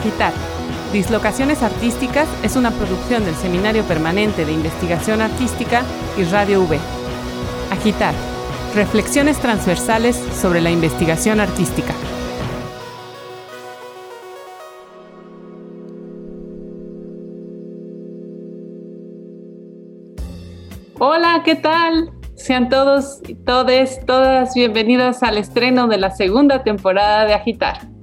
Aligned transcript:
Agitar. 0.00 0.32
Dislocaciones 0.94 1.62
Artísticas 1.62 2.26
es 2.42 2.56
una 2.56 2.70
producción 2.70 3.22
del 3.26 3.34
Seminario 3.34 3.84
Permanente 3.84 4.46
de 4.46 4.52
Investigación 4.52 5.20
Artística 5.20 5.82
y 6.16 6.24
Radio 6.24 6.62
V. 6.62 6.78
Agitar. 7.70 8.14
Reflexiones 8.74 9.38
transversales 9.40 10.16
sobre 10.16 10.62
la 10.62 10.70
investigación 10.70 11.38
artística. 11.38 11.92
Hola, 20.98 21.42
¿qué 21.44 21.56
tal? 21.56 22.10
Sean 22.36 22.70
todos 22.70 23.20
y 23.28 23.34
todas, 23.34 24.00
todas 24.06 24.54
bienvenidos 24.54 25.22
al 25.22 25.36
estreno 25.36 25.88
de 25.88 25.98
la 25.98 26.10
segunda 26.10 26.64
temporada 26.64 27.26
de 27.26 27.34
Agitar. 27.34 27.99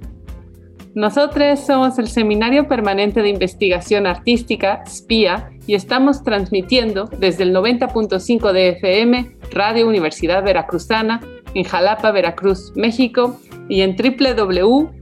Nosotros 0.98 1.60
somos 1.60 1.96
el 2.00 2.08
Seminario 2.08 2.66
Permanente 2.66 3.22
de 3.22 3.28
Investigación 3.28 4.04
Artística, 4.04 4.84
SPIA, 4.84 5.48
y 5.64 5.74
estamos 5.76 6.24
transmitiendo 6.24 7.04
desde 7.04 7.44
el 7.44 7.54
90.5 7.54 8.50
de 8.50 8.70
FM, 8.70 9.36
Radio 9.52 9.86
Universidad 9.86 10.42
Veracruzana, 10.42 11.20
en 11.54 11.62
Jalapa, 11.62 12.10
Veracruz, 12.10 12.72
México, 12.74 13.38
y 13.68 13.82
en 13.82 13.94
www.v.mx, 13.94 14.98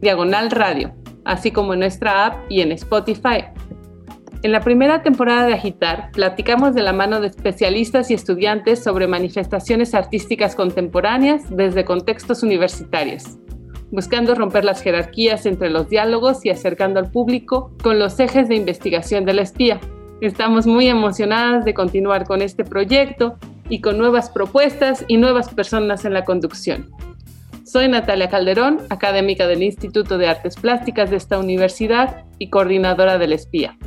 diagonal 0.00 0.50
radio, 0.50 0.92
así 1.24 1.52
como 1.52 1.74
en 1.74 1.78
nuestra 1.78 2.26
app 2.26 2.50
y 2.50 2.62
en 2.62 2.72
Spotify. 2.72 3.44
En 4.42 4.50
la 4.50 4.60
primera 4.60 5.02
temporada 5.02 5.46
de 5.46 5.54
Agitar, 5.54 6.10
platicamos 6.10 6.74
de 6.74 6.82
la 6.82 6.92
mano 6.92 7.20
de 7.20 7.28
especialistas 7.28 8.10
y 8.10 8.14
estudiantes 8.14 8.82
sobre 8.82 9.06
manifestaciones 9.06 9.94
artísticas 9.94 10.56
contemporáneas 10.56 11.44
desde 11.48 11.84
contextos 11.84 12.42
universitarios, 12.42 13.38
buscando 13.94 14.34
romper 14.34 14.64
las 14.64 14.82
jerarquías 14.82 15.46
entre 15.46 15.70
los 15.70 15.88
diálogos 15.88 16.44
y 16.44 16.50
acercando 16.50 16.98
al 16.98 17.12
público 17.12 17.70
con 17.80 18.00
los 18.00 18.18
ejes 18.18 18.48
de 18.48 18.56
investigación 18.56 19.24
de 19.24 19.34
la 19.34 19.42
espía. 19.42 19.80
Estamos 20.20 20.66
muy 20.66 20.88
emocionadas 20.88 21.64
de 21.64 21.74
continuar 21.74 22.26
con 22.26 22.42
este 22.42 22.64
proyecto 22.64 23.36
y 23.68 23.80
con 23.80 23.96
nuevas 23.96 24.30
propuestas 24.30 25.04
y 25.06 25.16
nuevas 25.16 25.48
personas 25.48 26.04
en 26.04 26.12
la 26.12 26.24
conducción. 26.24 26.90
Soy 27.64 27.88
Natalia 27.88 28.28
Calderón, 28.28 28.80
académica 28.90 29.46
del 29.46 29.62
Instituto 29.62 30.18
de 30.18 30.26
Artes 30.26 30.56
Plásticas 30.56 31.10
de 31.10 31.16
esta 31.16 31.38
universidad 31.38 32.24
y 32.38 32.50
coordinadora 32.50 33.16
del 33.16 33.32
espía. 33.32 33.78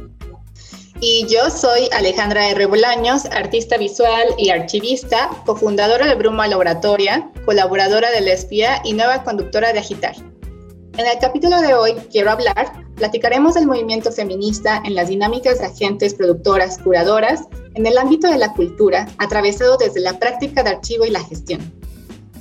Y 1.00 1.28
yo 1.28 1.52
soy 1.52 1.88
Alejandra 1.92 2.50
R. 2.50 2.66
Bolaños, 2.66 3.26
artista 3.26 3.78
visual 3.78 4.30
y 4.40 4.50
archivista, 4.50 5.30
cofundadora 5.46 6.08
de 6.08 6.16
Bruma 6.16 6.48
Laboratoria, 6.48 7.32
colaboradora 7.46 8.10
de 8.10 8.22
Lesbia 8.22 8.82
y 8.84 8.94
nueva 8.94 9.24
conductora 9.24 9.74
de 9.74 9.80
Agitar. 9.80 10.16
En 10.98 11.06
el 11.06 11.20
capítulo 11.22 11.62
de 11.62 11.76
hoy 11.76 11.94
quiero 12.12 12.32
hablar, 12.32 12.72
platicaremos 12.96 13.54
del 13.54 13.68
movimiento 13.68 14.12
feminista 14.12 14.82
en 14.84 14.96
las 14.96 15.10
dinámicas 15.10 15.60
de 15.60 15.68
agentes, 15.68 16.16
productoras, 16.16 16.80
curadoras, 16.80 17.44
en 17.76 17.86
el 17.86 17.96
ámbito 18.00 18.28
de 18.32 18.40
la 18.40 18.54
cultura, 18.54 19.08
atravesado 19.20 19.78
desde 19.78 20.00
la 20.00 20.18
práctica 20.18 20.64
de 20.64 20.72
archivo 20.72 21.06
y 21.06 21.12
la 21.12 21.24
gestión. 21.24 21.77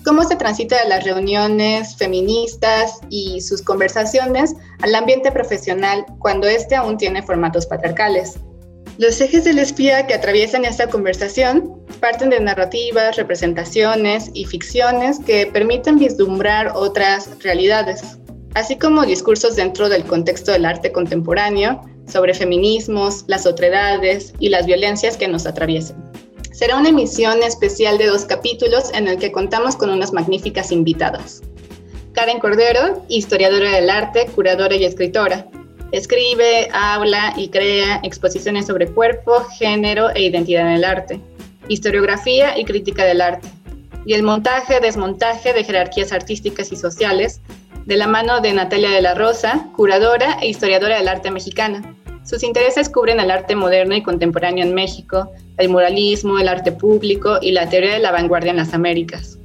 Cómo 0.06 0.24
se 0.24 0.36
transita 0.36 0.82
de 0.82 0.88
las 0.88 1.04
reuniones 1.04 1.96
feministas 1.96 3.00
y 3.10 3.42
sus 3.42 3.60
conversaciones 3.60 4.54
al 4.80 4.94
ambiente 4.94 5.30
profesional 5.30 6.06
cuando 6.18 6.46
éste 6.46 6.76
aún 6.76 6.96
tiene 6.96 7.22
formatos 7.22 7.66
patriarcales 7.66 8.38
los 8.98 9.20
ejes 9.20 9.44
del 9.44 9.58
espía 9.58 10.06
que 10.06 10.14
atraviesan 10.14 10.64
esta 10.64 10.88
conversación 10.88 11.82
parten 12.00 12.30
de 12.30 12.40
narrativas, 12.40 13.16
representaciones 13.16 14.30
y 14.32 14.46
ficciones 14.46 15.18
que 15.18 15.46
permiten 15.46 15.98
vislumbrar 15.98 16.72
otras 16.74 17.28
realidades, 17.42 18.18
así 18.54 18.76
como 18.76 19.04
discursos 19.04 19.54
dentro 19.56 19.90
del 19.90 20.04
contexto 20.04 20.52
del 20.52 20.64
arte 20.64 20.92
contemporáneo 20.92 21.82
sobre 22.06 22.32
feminismos, 22.32 23.24
las 23.26 23.44
otredades 23.44 24.32
y 24.38 24.48
las 24.48 24.64
violencias 24.64 25.18
que 25.18 25.28
nos 25.28 25.46
atraviesan. 25.46 26.25
Será 26.56 26.78
una 26.78 26.88
emisión 26.88 27.42
especial 27.42 27.98
de 27.98 28.06
dos 28.06 28.24
capítulos 28.24 28.90
en 28.94 29.08
el 29.08 29.18
que 29.18 29.30
contamos 29.30 29.76
con 29.76 29.90
unas 29.90 30.14
magníficas 30.14 30.72
invitadas. 30.72 31.42
Karen 32.14 32.38
Cordero, 32.38 33.04
historiadora 33.08 33.72
del 33.72 33.90
arte, 33.90 34.24
curadora 34.34 34.74
y 34.74 34.86
escritora, 34.86 35.46
Escribe, 35.92 36.70
habla 36.72 37.34
y 37.36 37.50
crea 37.50 38.00
exposiciones 38.02 38.68
sobre 38.68 38.88
cuerpo, 38.88 39.44
género 39.58 40.08
e 40.14 40.22
identidad 40.22 40.62
en 40.62 40.76
el 40.76 40.84
arte, 40.84 41.20
historiografía 41.68 42.58
y 42.58 42.64
crítica 42.64 43.04
del 43.04 43.20
arte, 43.20 43.46
y 44.06 44.14
el 44.14 44.22
montaje, 44.22 44.80
desmontaje 44.80 45.52
de 45.52 45.62
jerarquías 45.62 46.10
artísticas 46.10 46.72
y 46.72 46.76
sociales, 46.76 47.42
de 47.84 47.98
la 47.98 48.06
mano 48.06 48.40
de 48.40 48.54
Natalia 48.54 48.92
de 48.92 49.02
la 49.02 49.14
Rosa, 49.14 49.68
curadora 49.76 50.38
e 50.40 50.48
historiadora 50.48 50.96
del 50.96 51.08
arte 51.08 51.30
mexicana. 51.30 51.94
Sus 52.24 52.42
intereses 52.42 52.88
cubren 52.88 53.20
el 53.20 53.30
arte 53.30 53.54
moderno 53.54 53.94
y 53.94 54.02
contemporáneo 54.02 54.64
en 54.64 54.74
México, 54.74 55.30
el 55.58 55.68
muralismo, 55.68 56.38
el 56.38 56.48
arte 56.48 56.72
público 56.72 57.38
y 57.40 57.52
la 57.52 57.68
teoría 57.68 57.94
de 57.94 58.00
la 58.00 58.12
vanguardia 58.12 58.50
en 58.50 58.58
las 58.58 58.74
Américas. 58.74 59.38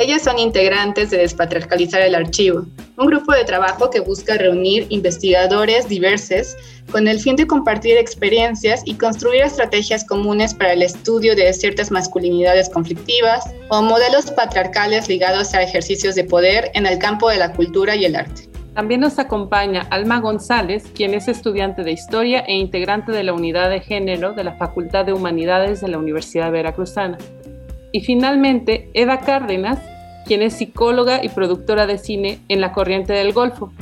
Ellas 0.00 0.22
son 0.22 0.38
integrantes 0.38 1.10
de 1.10 1.18
Despatriarcalizar 1.18 2.00
el 2.00 2.14
Archivo, 2.14 2.64
un 2.96 3.06
grupo 3.06 3.32
de 3.32 3.44
trabajo 3.44 3.90
que 3.90 4.00
busca 4.00 4.38
reunir 4.38 4.86
investigadores 4.88 5.88
diversos 5.88 6.56
con 6.90 7.06
el 7.06 7.20
fin 7.20 7.36
de 7.36 7.46
compartir 7.46 7.98
experiencias 7.98 8.80
y 8.86 8.94
construir 8.94 9.42
estrategias 9.42 10.04
comunes 10.04 10.54
para 10.54 10.72
el 10.72 10.82
estudio 10.82 11.36
de 11.36 11.52
ciertas 11.52 11.90
masculinidades 11.90 12.70
conflictivas 12.70 13.44
o 13.68 13.82
modelos 13.82 14.30
patriarcales 14.30 15.08
ligados 15.08 15.52
a 15.52 15.62
ejercicios 15.62 16.14
de 16.14 16.24
poder 16.24 16.70
en 16.72 16.86
el 16.86 16.98
campo 16.98 17.28
de 17.28 17.36
la 17.36 17.52
cultura 17.52 17.94
y 17.94 18.06
el 18.06 18.16
arte. 18.16 18.49
También 18.74 19.00
nos 19.00 19.18
acompaña 19.18 19.86
Alma 19.90 20.20
González, 20.20 20.84
quien 20.94 21.14
es 21.14 21.26
estudiante 21.26 21.82
de 21.82 21.90
Historia 21.90 22.40
e 22.40 22.54
integrante 22.54 23.10
de 23.10 23.24
la 23.24 23.32
Unidad 23.32 23.68
de 23.68 23.80
Género 23.80 24.32
de 24.32 24.44
la 24.44 24.54
Facultad 24.54 25.04
de 25.04 25.12
Humanidades 25.12 25.80
de 25.80 25.88
la 25.88 25.98
Universidad 25.98 26.52
Veracruzana. 26.52 27.18
Y 27.92 28.02
finalmente, 28.02 28.88
Eda 28.94 29.20
Cárdenas, 29.20 29.80
quien 30.24 30.42
es 30.42 30.54
psicóloga 30.54 31.24
y 31.24 31.28
productora 31.30 31.86
de 31.86 31.98
cine 31.98 32.38
en 32.48 32.60
la 32.60 32.72
Corriente 32.72 33.12
del 33.12 33.32
Golfo. 33.32 33.72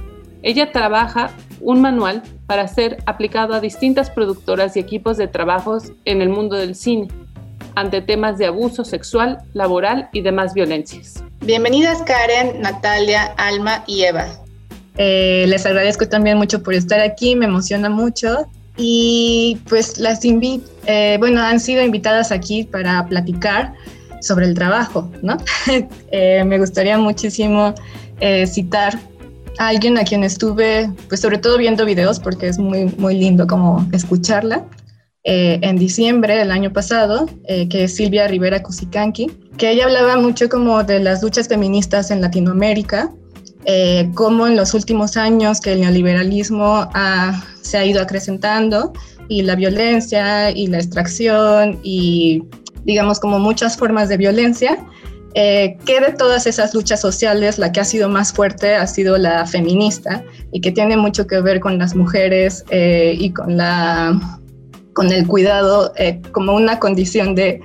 Ella 0.43 0.73
trabaja 0.73 1.31
un 1.61 1.83
manual 1.83 2.23
para 2.47 2.67
ser 2.69 2.99
aplicado 3.05 3.53
a 3.55 3.61
distintas 3.61 4.09
productoras 4.09 4.77
y 4.77 4.81
equipos 4.81 5.19
de 5.19 5.29
trabajos 5.29 5.93
en 6.07 6.23
el 6.23 6.31
mundo 6.31 6.57
del 6.57 6.75
cine, 6.75 7.09
ante 7.75 8.01
temas 8.01 8.39
de 8.39 8.47
abuso 8.47 8.85
sexual, 8.85 9.39
laboral 9.53 10.09
y 10.13 10.23
demás 10.23 10.55
violencias. 10.55 11.23
Bienvenidas 11.41 12.03
Karen, 12.03 12.63
Natalia, 12.63 13.35
Alma 13.37 13.85
y 13.87 14.05
Eva. 14.05 14.48
Eh, 14.99 15.47
les 15.49 15.65
agradezco 15.65 16.09
también 16.09 16.37
mucho 16.37 16.63
por 16.63 16.75
estar 16.75 17.01
aquí, 17.01 17.37
me 17.37 17.47
emociona 17.47 17.89
mucho 17.89 18.47
y 18.77 19.59
pues 19.69 19.99
las 19.99 20.25
invito, 20.25 20.69
eh, 20.87 21.17
bueno, 21.19 21.41
han 21.41 21.61
sido 21.61 21.83
invitadas 21.83 22.31
aquí 22.31 22.65
para 22.65 23.07
platicar 23.07 23.75
sobre 24.21 24.47
el 24.47 24.55
trabajo, 24.55 25.11
¿no? 25.23 25.37
Eh, 26.11 26.43
me 26.45 26.59
gustaría 26.59 26.97
muchísimo 26.99 27.75
eh, 28.21 28.47
citar 28.47 28.99
a 29.59 29.69
alguien 29.69 29.99
a 29.99 30.05
quien 30.05 30.25
estuve, 30.25 30.91
pues 31.09 31.21
sobre 31.21 31.39
todo 31.39 31.59
viendo 31.59 31.85
videos, 31.85 32.19
porque 32.19 32.49
es 32.49 32.59
muy, 32.59 32.87
muy 32.97 33.15
lindo 33.15 33.47
como 33.47 33.87
escucharla, 33.93 34.65
eh, 35.25 35.59
en 35.63 35.77
diciembre 35.77 36.37
del 36.37 36.51
año 36.51 36.73
pasado, 36.73 37.29
que 37.47 37.85
es 37.85 37.97
Silvia 37.97 38.27
Rivera 38.29 38.63
Cusicanqui, 38.63 39.27
que 39.59 39.71
ella 39.73 39.85
hablaba 39.85 40.17
mucho 40.17 40.49
como 40.49 40.83
de 40.85 41.01
las 41.01 41.23
luchas 41.23 41.49
feministas 41.49 42.11
en 42.11 42.21
Latinoamérica, 42.21 43.11
cómo 44.15 44.47
en 44.47 44.57
los 44.57 44.73
últimos 44.73 45.17
años 45.17 45.61
que 45.61 45.73
el 45.73 45.81
neoliberalismo 45.83 46.89
se 47.61 47.77
ha 47.77 47.85
ido 47.85 48.01
acrecentando 48.01 48.93
y 49.29 49.43
la 49.43 49.55
violencia 49.57 50.51
y 50.51 50.69
la 50.69 50.79
extracción 50.79 51.79
y 51.83 52.43
digamos, 52.89 53.21
como 53.21 53.39
muchas 53.39 53.77
formas 53.77 54.09
de 54.09 54.17
violencia, 54.17 54.79
eh, 55.35 55.77
que 55.85 56.01
de 56.01 56.13
todas 56.13 56.47
esas 56.47 56.75
luchas 56.75 57.03
sociales 57.03 57.59
la 57.59 57.71
que 57.71 57.81
ha 57.81 57.85
sido 57.85 58.09
más 58.09 58.33
fuerte 58.33 58.75
ha 58.75 58.87
sido 58.87 59.19
la 59.19 59.47
feminista 59.47 60.25
y 60.53 60.63
que 60.63 60.73
tiene 60.73 60.97
mucho 60.97 61.27
que 61.27 61.41
ver 61.43 61.61
con 61.61 61.79
las 61.79 61.95
mujeres 61.95 62.65
eh, 62.71 63.15
y 63.17 63.31
con, 63.33 63.59
la, 63.59 64.19
con 64.95 65.13
el 65.13 65.27
cuidado 65.27 65.93
eh, 65.97 66.23
como 66.33 66.55
una 66.55 66.79
condición 66.79 67.35
de, 67.35 67.61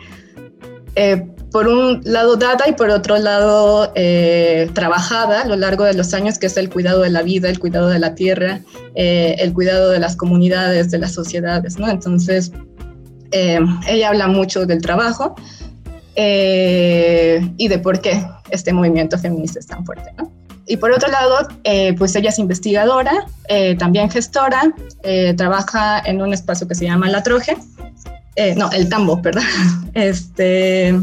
por 1.54 1.70
un 1.70 2.02
lado 2.04 2.36
dada 2.36 2.68
y 2.68 2.74
por 2.74 2.90
otro 2.90 3.18
lado 3.18 3.94
trabajada 4.74 5.44
a 5.44 5.48
lo 5.48 5.56
largo 5.56 5.86
de 5.86 5.94
los 5.94 6.14
años, 6.14 6.38
que 6.38 6.48
es 6.48 6.58
el 6.58 6.70
cuidado 6.70 7.02
de 7.02 7.12
la 7.12 7.22
vida, 7.22 7.48
el 7.48 7.60
cuidado 7.60 7.88
de 7.88 8.00
la 8.00 8.16
tierra, 8.16 8.60
el 8.96 9.54
cuidado 9.54 9.92
de 9.92 10.00
las 10.00 10.18
comunidades, 10.18 10.92
de 10.92 10.98
las 10.98 11.14
sociedades, 11.14 11.80
¿no? 11.80 11.90
Entonces, 11.90 12.52
eh, 13.34 13.60
ella 13.88 14.10
habla 14.10 14.28
mucho 14.28 14.68
del 14.68 14.82
trabajo 14.82 15.36
eh, 16.16 17.42
y 17.58 17.68
de 17.68 17.80
por 17.80 18.00
qué 18.00 18.24
este 18.52 18.72
movimiento 18.72 19.18
feminista 19.18 19.60
es 19.60 19.66
tan 19.66 19.84
fuerte. 19.84 20.12
Y 20.68 20.78
por 20.78 20.92
otro 20.92 21.10
lado, 21.10 21.48
eh, 21.64 21.94
pues 21.98 22.16
ella 22.16 22.30
es 22.30 22.40
investigadora, 22.40 23.26
también 23.80 24.10
gestora, 24.10 24.74
trabaja 25.36 26.00
en 26.00 26.22
un 26.22 26.32
espacio 26.32 26.68
que 26.68 26.76
se 26.76 26.86
llama 26.86 27.10
La 27.10 27.24
Troje, 27.24 27.58
no, 28.56 28.72
el 28.72 28.88
Tambo, 28.88 29.22
perdón. 29.22 29.44
Este, 29.94 30.96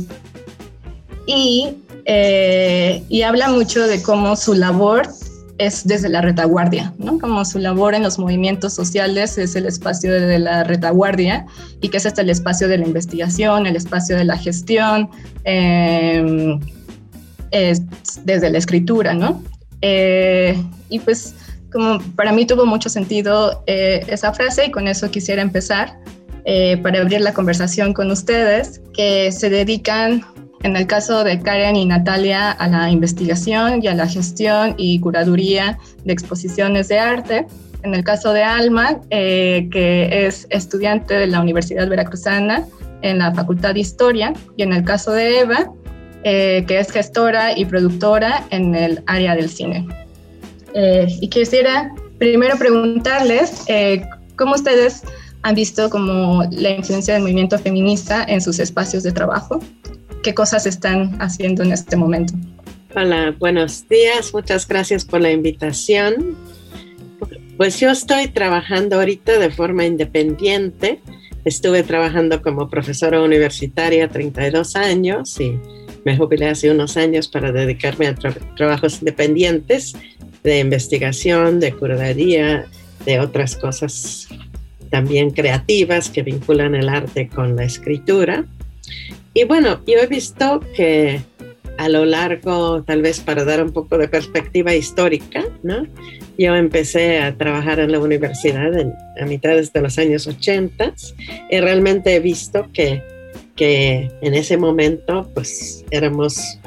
y, 1.31 1.77
y 3.09 3.23
habla 3.23 3.49
mucho 3.51 3.87
de 3.87 4.03
cómo 4.03 4.37
su 4.37 4.55
labor 4.55 5.09
es 5.61 5.87
desde 5.87 6.09
la 6.09 6.23
retaguardia, 6.23 6.95
¿no? 6.99 7.19
Como 7.19 7.45
su 7.45 7.59
labor 7.59 7.95
en 7.95 8.03
los 8.03 8.19
movimientos 8.19 8.73
sociales 8.73 9.37
es 9.37 9.55
el 9.55 9.67
espacio 9.67 10.11
de 10.11 10.39
la 10.39 10.65
retaguardia 10.65 11.45
y 11.83 11.91
que 11.91 11.99
es 11.99 12.07
este 12.07 12.23
el 12.23 12.31
espacio 12.31 12.67
de 12.67 12.79
la 12.79 12.87
investigación, 12.87 13.67
el 13.67 13.77
espacio 13.77 14.17
de 14.17 14.25
la 14.25 14.39
gestión, 14.39 15.11
em, 15.45 16.59
desde 18.25 18.51
la 18.51 18.57
escritura, 18.57 19.13
¿no? 19.13 19.43
Eh, 19.83 20.57
y 20.89 20.99
pues 21.01 21.35
como 21.71 22.01
para 22.17 22.33
mí 22.33 22.47
tuvo 22.47 22.65
mucho 22.65 22.89
sentido 22.89 23.63
eh, 23.67 24.05
esa 24.09 24.33
frase 24.33 24.67
y 24.67 24.71
con 24.71 24.89
eso 24.89 25.11
quisiera 25.11 25.43
empezar 25.43 25.99
eh, 26.47 26.79
para 26.79 27.03
abrir 27.03 27.21
la 27.21 27.35
conversación 27.35 27.93
con 27.93 28.11
ustedes, 28.11 28.81
que 28.95 29.31
se 29.31 29.51
dedican 29.51 30.25
en 30.63 30.77
el 30.77 30.87
caso 30.87 31.25
de 31.25 31.41
Karen 31.41 31.77
y 31.77 31.87
Natalia, 31.87 32.51
a 32.51 32.69
la 32.69 32.91
investigación 32.91 33.83
y 33.83 33.89
a 33.89 33.95
la 33.95 34.07
gestión 34.07 34.75
y 34.77 35.01
curaduría 35.01 35.79
de 36.05 36.13
exposiciones 36.13 36.89
de 36.89 36.99
arte. 36.99 37.47
En 37.83 37.95
el 37.95 38.05
caso 38.05 38.35
de 38.35 38.43
Alma, 38.43 39.01
eh, 39.09 39.69
que 39.73 40.27
es 40.27 40.47
estudiante 40.51 41.15
de 41.15 41.27
la 41.29 41.41
Universidad 41.41 41.89
Veracruzana 41.89 42.67
en 43.01 43.19
la 43.19 43.33
Facultad 43.33 43.73
de 43.73 43.81
Historia. 43.81 44.35
Y 44.57 44.63
en 44.63 44.75
el 44.75 44.85
caso 44.85 45.13
de 45.13 45.41
Eva, 45.41 45.73
eh, 46.25 46.65
que 46.69 46.79
es 46.79 46.91
gestora 46.91 47.57
y 47.57 47.65
productora 47.65 48.45
en 48.51 48.75
el 48.75 49.03
área 49.07 49.35
del 49.35 49.49
cine. 49.49 49.89
Eh, 50.75 51.07
y 51.23 51.29
quisiera 51.29 51.91
primero 52.19 52.59
preguntarles 52.59 53.65
cómo 54.37 54.55
ustedes 54.55 55.03
han 55.41 55.55
visto 55.55 55.89
como 55.89 56.45
la 56.51 56.73
influencia 56.73 57.15
del 57.15 57.23
movimiento 57.23 57.59
feminista 57.59 58.23
en 58.29 58.43
sus 58.43 58.59
espacios 58.59 59.03
de 59.03 59.13
trabajo 59.13 59.59
qué 60.23 60.35
cosas 60.35 60.67
están 60.67 61.21
haciendo 61.21 61.63
en 61.63 61.73
este 61.73 61.97
momento. 61.97 62.35
Hola, 62.95 63.35
buenos 63.39 63.89
días, 63.89 64.33
muchas 64.35 64.67
gracias 64.67 65.05
por 65.05 65.21
la 65.21 65.31
invitación. 65.31 66.37
Pues 67.57 67.79
yo 67.79 67.91
estoy 67.91 68.29
trabajando 68.29 68.97
ahorita 68.97 69.39
de 69.39 69.51
forma 69.51 69.85
independiente. 69.85 71.01
Estuve 71.45 71.83
trabajando 71.83 72.43
como 72.43 72.69
profesora 72.69 73.23
universitaria 73.23 74.09
32 74.09 74.77
años 74.77 75.41
y 75.41 75.59
me 76.05 76.17
jubilé 76.17 76.49
hace 76.49 76.71
unos 76.71 76.97
años 76.97 77.29
para 77.29 77.53
dedicarme 77.53 78.09
a 78.09 78.15
trabajos 78.57 79.01
independientes 79.01 79.95
de 80.43 80.61
investigación, 80.61 81.61
de 81.61 81.73
curaduría, 81.73 82.67
de 83.05 83.21
otras 83.21 83.57
cosas 83.57 84.29
también 84.91 85.31
creativas 85.31 86.11
que 86.11 86.23
vinculan 86.23 86.75
el 86.75 86.89
arte 86.89 87.29
con 87.29 87.57
la 87.57 87.65
escritura. 87.65 88.45
Y 89.35 89.45
bueno, 89.45 89.81
yo 89.87 89.99
he 89.99 90.07
visto 90.07 90.61
que 90.75 91.23
a 91.79 91.89
lo 91.89 92.05
largo, 92.05 92.83
tal 92.83 93.01
vez 93.01 93.21
para 93.21 93.45
dar 93.45 93.63
un 93.63 93.73
poco 93.73 93.97
de 93.97 94.07
perspectiva 94.07 94.75
histórica, 94.75 95.45
¿no? 95.63 95.87
Yo 96.37 96.55
empecé 96.55 97.19
a 97.19 97.35
trabajar 97.37 97.81
en 97.81 97.93
la 97.93 98.01
universidad 98.01 98.73
a 99.21 99.25
mitades 99.25 99.73
de 99.73 99.81
los 99.81 99.99
años 99.99 100.27
80 100.27 100.95
y 101.51 101.61
realmente 101.61 102.15
he 102.15 102.21
visto 102.21 102.69
que, 102.73 103.03
que 103.57 104.11
en 104.21 104.35
ese 104.35 104.57
momento 104.57 105.31
pues 105.33 105.85
éramos 105.91 106.59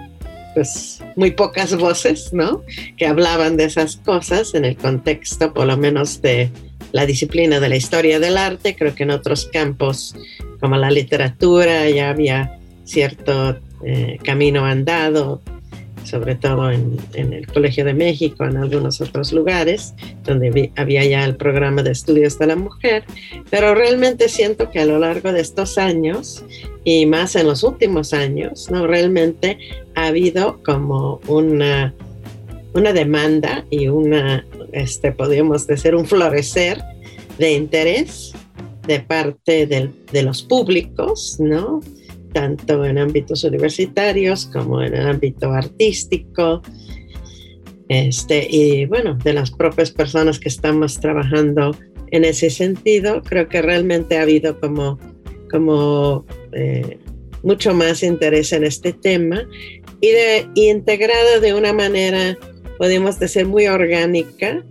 pues 0.55 0.99
muy 1.15 1.31
pocas 1.31 1.75
voces, 1.75 2.31
¿no? 2.33 2.63
Que 2.97 3.05
hablaban 3.05 3.57
de 3.57 3.65
esas 3.65 3.97
cosas 3.97 4.55
en 4.55 4.65
el 4.65 4.77
contexto 4.77 5.53
por 5.53 5.67
lo 5.67 5.77
menos 5.77 6.21
de 6.21 6.49
la 6.93 7.05
disciplina 7.05 7.59
de 7.59 7.67
la 7.67 7.75
historia 7.75 8.19
del 8.21 8.37
arte. 8.37 8.75
Creo 8.75 8.95
que 8.95 9.03
en 9.03 9.11
otros 9.11 9.49
campos 9.51 10.15
como 10.61 10.77
la 10.77 10.89
literatura 10.89 11.89
ya 11.89 12.09
había 12.09 12.57
cierto 12.85 13.57
eh, 13.85 14.17
camino 14.23 14.65
andado, 14.65 15.41
sobre 16.05 16.35
todo 16.35 16.71
en, 16.71 16.99
el 17.13 17.47
Colegio 17.47 17.85
de 17.85 17.93
México, 17.93 18.45
en 18.45 18.57
algunos 18.57 19.01
otros 19.01 19.31
lugares, 19.31 19.93
donde 20.23 20.71
había 20.75 21.03
ya 21.05 21.25
el 21.25 21.35
programa 21.35 21.83
de 21.83 21.91
estudios 21.91 22.37
de 22.39 22.47
la 22.47 22.55
mujer, 22.55 23.03
pero 23.49 23.73
realmente 23.75 24.29
siento 24.29 24.69
que 24.69 24.79
a 24.79 24.85
lo 24.85 24.99
largo 24.99 25.31
de 25.33 25.41
estos 25.41 25.77
años, 25.77 26.43
y 26.83 27.05
más 27.05 27.35
en 27.35 27.47
los 27.47 27.63
últimos 27.63 28.13
años, 28.13 28.69
¿no? 28.71 28.87
realmente 28.87 29.57
ha 29.95 30.07
habido 30.07 30.61
como 30.63 31.19
una, 31.27 31.93
una 32.73 32.93
demanda 32.93 33.65
y 33.69 33.87
una, 33.87 34.45
este, 34.71 35.11
podríamos 35.11 35.67
decir, 35.67 35.95
un 35.95 36.05
florecer 36.05 36.81
de 37.37 37.53
interés 37.53 38.33
de 38.87 38.99
parte 38.99 39.65
de 39.65 40.23
los 40.23 40.43
públicos, 40.43 41.37
¿no? 41.39 41.81
Tanto 42.33 42.83
en 42.85 42.97
ámbitos 42.97 43.43
universitarios 43.43 44.47
como 44.47 44.81
en 44.81 44.95
el 44.95 45.07
ámbito 45.07 45.51
artístico. 45.51 46.61
Este, 47.89 48.47
y 48.49 48.85
bueno, 48.85 49.17
de 49.23 49.33
las 49.33 49.51
propias 49.51 49.91
personas 49.91 50.39
que 50.39 50.49
estamos 50.49 50.99
trabajando 50.99 51.75
en 52.11 52.25
ese 52.25 52.49
sentido, 52.49 53.21
creo 53.21 53.47
que 53.47 53.61
realmente 53.61 54.17
ha 54.17 54.23
habido 54.23 54.59
como, 54.59 54.99
como 55.49 56.25
eh, 56.51 56.99
mucho 57.43 57.73
más 57.73 58.03
interés 58.03 58.53
en 58.53 58.63
este 58.63 58.93
tema 58.93 59.47
y, 60.01 60.09
de, 60.09 60.47
y 60.55 60.69
integrado 60.69 61.39
de 61.39 61.53
una 61.53 61.73
manera, 61.73 62.37
podemos 62.77 63.19
decir, 63.19 63.45
muy 63.45 63.67
orgánica 63.67 64.63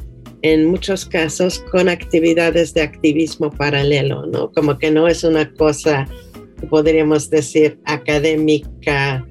en 0.43 0.66
muchos 0.66 1.06
casos 1.06 1.60
con 1.70 1.88
actividades 1.88 2.75
de 2.75 2.82
activismo 2.82 3.50
paralelo, 3.50 4.26
¿no? 4.26 4.50
Como 4.52 4.78
que 4.78 4.90
no 4.90 5.06
es 5.06 5.22
una 5.25 5.52
cosa, 5.54 6.06
podríamos 6.69 7.31
decir, 7.31 7.78
académica 7.84 9.25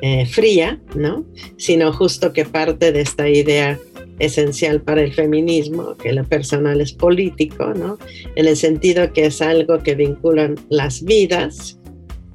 eh, 0.00 0.26
fría, 0.26 0.80
¿no? 0.96 1.24
Sino 1.56 1.92
justo 1.92 2.32
que 2.32 2.44
parte 2.44 2.90
de 2.90 3.00
esta 3.00 3.28
idea 3.28 3.78
esencial 4.18 4.82
para 4.82 5.02
el 5.02 5.12
feminismo, 5.12 5.96
que 5.96 6.12
lo 6.12 6.24
personal 6.24 6.80
es 6.80 6.92
político, 6.92 7.72
¿no? 7.74 7.98
En 8.34 8.46
el 8.46 8.56
sentido 8.56 9.12
que 9.12 9.26
es 9.26 9.40
algo 9.40 9.78
que 9.82 9.94
vinculan 9.94 10.56
las 10.68 11.04
vidas, 11.04 11.78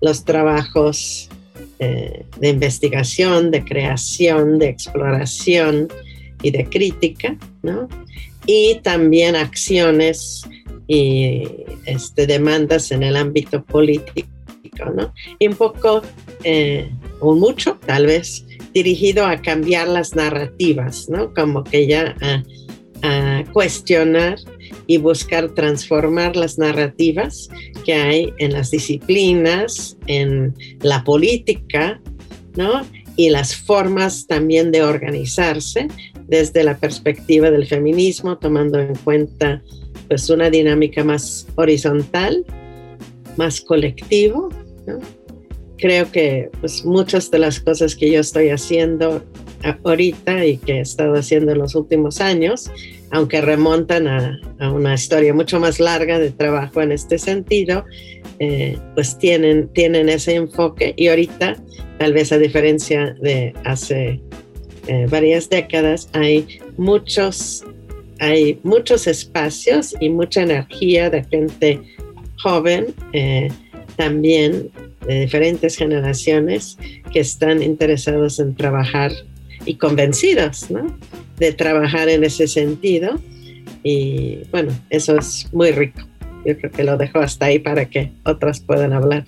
los 0.02 0.24
trabajos 0.24 1.27
de 1.80 2.50
investigación, 2.50 3.52
de 3.52 3.64
creación, 3.64 4.60
de 4.60 4.70
exploración, 4.70 5.88
y 6.42 6.52
de 6.52 6.66
crítica, 6.66 7.38
¿no? 7.64 7.88
Y 8.46 8.76
también 8.84 9.36
acciones 9.36 10.44
y 10.88 11.44
este, 11.86 12.28
demandas 12.28 12.92
en 12.92 13.04
el 13.04 13.18
ámbito 13.18 13.64
político, 13.64 14.28
¿no? 14.96 15.14
Y 15.40 15.48
un 15.48 15.56
poco, 15.56 16.02
eh, 16.44 16.90
o 17.20 17.36
mucho, 17.36 17.78
tal 17.86 18.06
vez, 18.06 18.46
dirigido 18.74 19.26
a 19.26 19.42
cambiar 19.42 19.88
las 19.88 20.16
narrativas, 20.16 21.10
¿no? 21.10 21.34
Como 21.34 21.64
que 21.64 21.88
ya 21.88 22.16
a 23.04 23.44
cuestionar 23.54 24.40
y 24.88 24.97
buscar 24.97 25.50
transformar 25.50 26.36
las 26.36 26.57
narrativas 26.57 27.50
que 27.86 27.94
hay 27.94 28.33
en 28.38 28.54
las 28.54 28.71
disciplinas, 28.71 29.97
en 30.07 30.54
la 30.81 31.04
política, 31.04 32.02
¿no? 32.56 32.81
Y 33.16 33.30
las 33.30 33.56
formas 33.56 34.28
también 34.28 34.71
de 34.71 34.83
organizarse 34.83 35.88
desde 36.28 36.64
la 36.64 36.78
perspectiva 36.78 37.50
del 37.50 37.66
feminismo, 37.66 38.38
tomando 38.38 38.80
en 38.80 38.95
cuenta 38.95 39.62
pues 40.07 40.30
una 40.30 40.50
dinámica 40.50 41.04
más 41.04 41.47
horizontal, 41.56 42.45
más 43.36 43.62
colectivo. 43.62 44.50
Creo 45.78 46.12
que 46.12 46.50
pues 46.59 46.86
muchas 46.86 47.30
de 47.31 47.40
las 47.40 47.59
cosas 47.59 47.95
que 47.95 48.12
yo 48.12 48.19
estoy 48.19 48.50
haciendo 48.50 49.24
ahorita 49.83 50.45
y 50.45 50.57
que 50.57 50.73
he 50.73 50.80
estado 50.81 51.16
haciendo 51.16 51.52
en 51.52 51.59
los 51.59 51.76
últimos 51.76 52.21
años, 52.21 52.69
aunque 53.11 53.42
remontan 53.42 54.07
a, 54.07 54.40
una 54.71 54.94
historia 54.94 55.33
mucho 55.33 55.59
más 55.59 55.80
larga 55.80 56.19
de 56.19 56.31
trabajo 56.31 56.81
en 56.81 56.92
este 56.92 57.18
sentido, 57.18 57.85
eh, 58.40 58.78
pues 58.94 59.18
tienen, 59.18 59.68
tienen 59.69 60.09
ese 60.09 60.35
enfoque 60.35 60.94
y 60.95 61.07
ahorita, 61.07 61.57
tal 61.97 62.14
vez 62.14 62.31
a 62.31 62.37
diferencia 62.37 63.16
de 63.21 63.54
hace 63.64 64.21
eh, 64.87 65.06
varias 65.09 65.49
décadas 65.49 66.09
hay 66.14 66.59
muchos, 66.78 67.66
hay 68.19 68.59
muchos 68.64 69.07
espacios 69.07 69.95
y 69.99 70.09
mucha 70.09 70.44
energía 70.44 71.09
de 71.09 71.23
gente 71.26 71.81
joven, 72.42 72.94
eh, 73.14 73.49
también 73.95 74.69
de 75.07 75.21
diferentes 75.21 75.76
generaciones 75.76 76.78
que 77.11 77.19
están 77.19 77.64
interesados 77.64 78.40
en 78.40 78.56
trabajar 78.56 79.11
y 79.68 79.76
convencidos 79.76 80.68
de 81.38 81.54
trabajar 81.54 82.09
en 82.09 82.24
ese 82.24 82.47
sentido. 82.47 83.19
Y 83.83 84.40
bueno, 84.52 84.71
eso 84.90 85.18
es 85.18 85.47
muy 85.54 85.71
rico. 85.71 86.02
Yo 86.45 86.57
creo 86.57 86.71
que 86.71 86.83
lo 86.83 86.97
dejo 86.97 87.19
hasta 87.19 87.47
ahí 87.47 87.59
para 87.59 87.86
que 87.86 88.12
otras 88.24 88.59
puedan 88.59 88.94
hablar. 88.94 89.24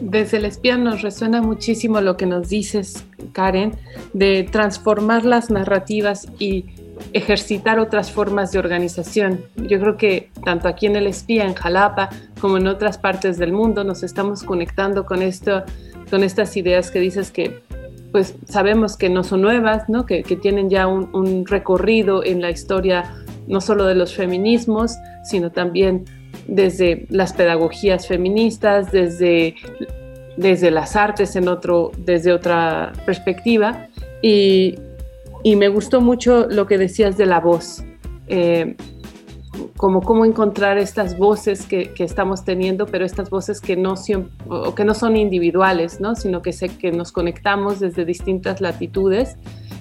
Desde 0.00 0.36
el 0.36 0.44
espía 0.44 0.76
nos 0.76 1.02
resuena 1.02 1.42
muchísimo 1.42 2.00
lo 2.00 2.16
que 2.16 2.26
nos 2.26 2.48
dices, 2.48 3.04
Karen, 3.32 3.72
de 4.12 4.44
transformar 4.44 5.24
las 5.24 5.50
narrativas 5.50 6.28
y 6.38 6.66
ejercitar 7.12 7.78
otras 7.78 8.10
formas 8.10 8.52
de 8.52 8.58
organización. 8.58 9.42
Yo 9.56 9.80
creo 9.80 9.96
que 9.96 10.30
tanto 10.44 10.68
aquí 10.68 10.86
en 10.86 10.96
el 10.96 11.06
espía, 11.06 11.44
en 11.44 11.54
Jalapa, 11.54 12.10
como 12.40 12.58
en 12.58 12.66
otras 12.66 12.98
partes 12.98 13.38
del 13.38 13.52
mundo, 13.52 13.84
nos 13.84 14.02
estamos 14.02 14.42
conectando 14.42 15.06
con 15.06 15.22
esto, 15.22 15.64
con 16.10 16.22
estas 16.22 16.56
ideas 16.56 16.90
que 16.90 17.00
dices 17.00 17.30
que 17.30 17.62
pues 18.12 18.34
sabemos 18.48 18.96
que 18.96 19.08
no 19.08 19.24
son 19.24 19.42
nuevas, 19.42 19.88
¿no? 19.88 20.06
Que, 20.06 20.22
tienen 20.22 20.68
ya 20.70 20.86
un, 20.86 21.46
recorrido 21.46 22.24
en 22.24 22.40
la 22.40 22.50
historia 22.50 23.14
no 23.46 23.60
solo 23.60 23.84
de 23.86 23.94
los 23.94 24.14
feminismos, 24.14 24.96
sino 25.24 25.50
también 25.50 26.04
desde 26.46 27.06
las 27.10 27.32
pedagogías 27.32 28.06
feministas, 28.06 28.92
desde, 28.92 29.54
desde 30.36 30.70
las 30.70 30.96
artes 30.96 31.36
en 31.36 31.48
otro, 31.48 31.92
desde 31.98 32.32
otra 32.32 32.92
perspectiva. 33.04 33.88
Y, 34.22 34.78
me 35.44 35.68
gustó 35.68 36.00
mucho 36.00 36.46
lo 36.48 36.66
que 36.66 36.76
decías 36.78 37.16
de 37.16 37.26
la 37.26 37.40
voz. 37.40 37.82
Eh, 38.28 38.76
como 39.76 40.02
cómo 40.02 40.24
encontrar 40.24 40.78
estas 40.78 41.16
voces 41.16 41.66
que, 41.66 41.92
estamos 41.98 42.44
teniendo, 42.44 42.86
pero 42.86 43.04
estas 43.04 43.30
voces 43.30 43.60
que 43.60 43.76
no, 43.76 43.94
o 44.48 44.74
que 44.74 44.84
no 44.84 44.94
son 44.94 45.16
individuales, 45.16 46.00
¿no? 46.00 46.14
sino 46.14 46.42
que, 46.42 46.52
sé 46.52 46.68
que 46.68 46.92
nos 46.92 47.12
conectamos 47.12 47.80
desde 47.80 48.04
distintas 48.04 48.60
latitudes 48.60 49.36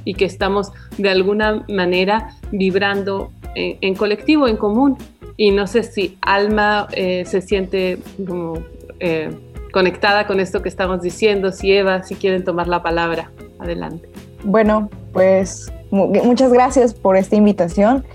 y 0.05 0.13
que 0.13 0.25
estamos 0.25 0.71
de 0.97 1.09
alguna 1.09 1.65
manera 1.67 2.35
vibrando 2.51 3.31
en, 3.55 3.95
colectivo, 3.95 4.47
en 4.47 4.57
común. 4.57 4.97
Y 5.37 5.51
no 5.51 5.67
sé 5.67 5.83
si 5.83 6.17
Alma 6.21 6.87
eh, 6.91 7.23
se 7.25 7.41
siente 7.41 7.99
como 8.27 8.59
eh, 8.99 9.29
conectada 9.71 10.27
con 10.27 10.39
esto 10.39 10.61
que 10.61 10.69
estamos 10.69 11.01
diciendo, 11.01 11.51
si 11.51 11.71
Eva, 11.71 12.03
si 12.03 12.15
quieren 12.15 12.43
tomar 12.43 12.67
la 12.67 12.81
palabra. 12.81 13.31
Adelante. 13.59 14.07
Bueno, 14.43 14.89
pues 15.11 15.71
muchas 15.91 16.51
gracias 16.51 16.93
por 16.93 17.17
esta 17.17 17.35
invitación. 17.35 18.05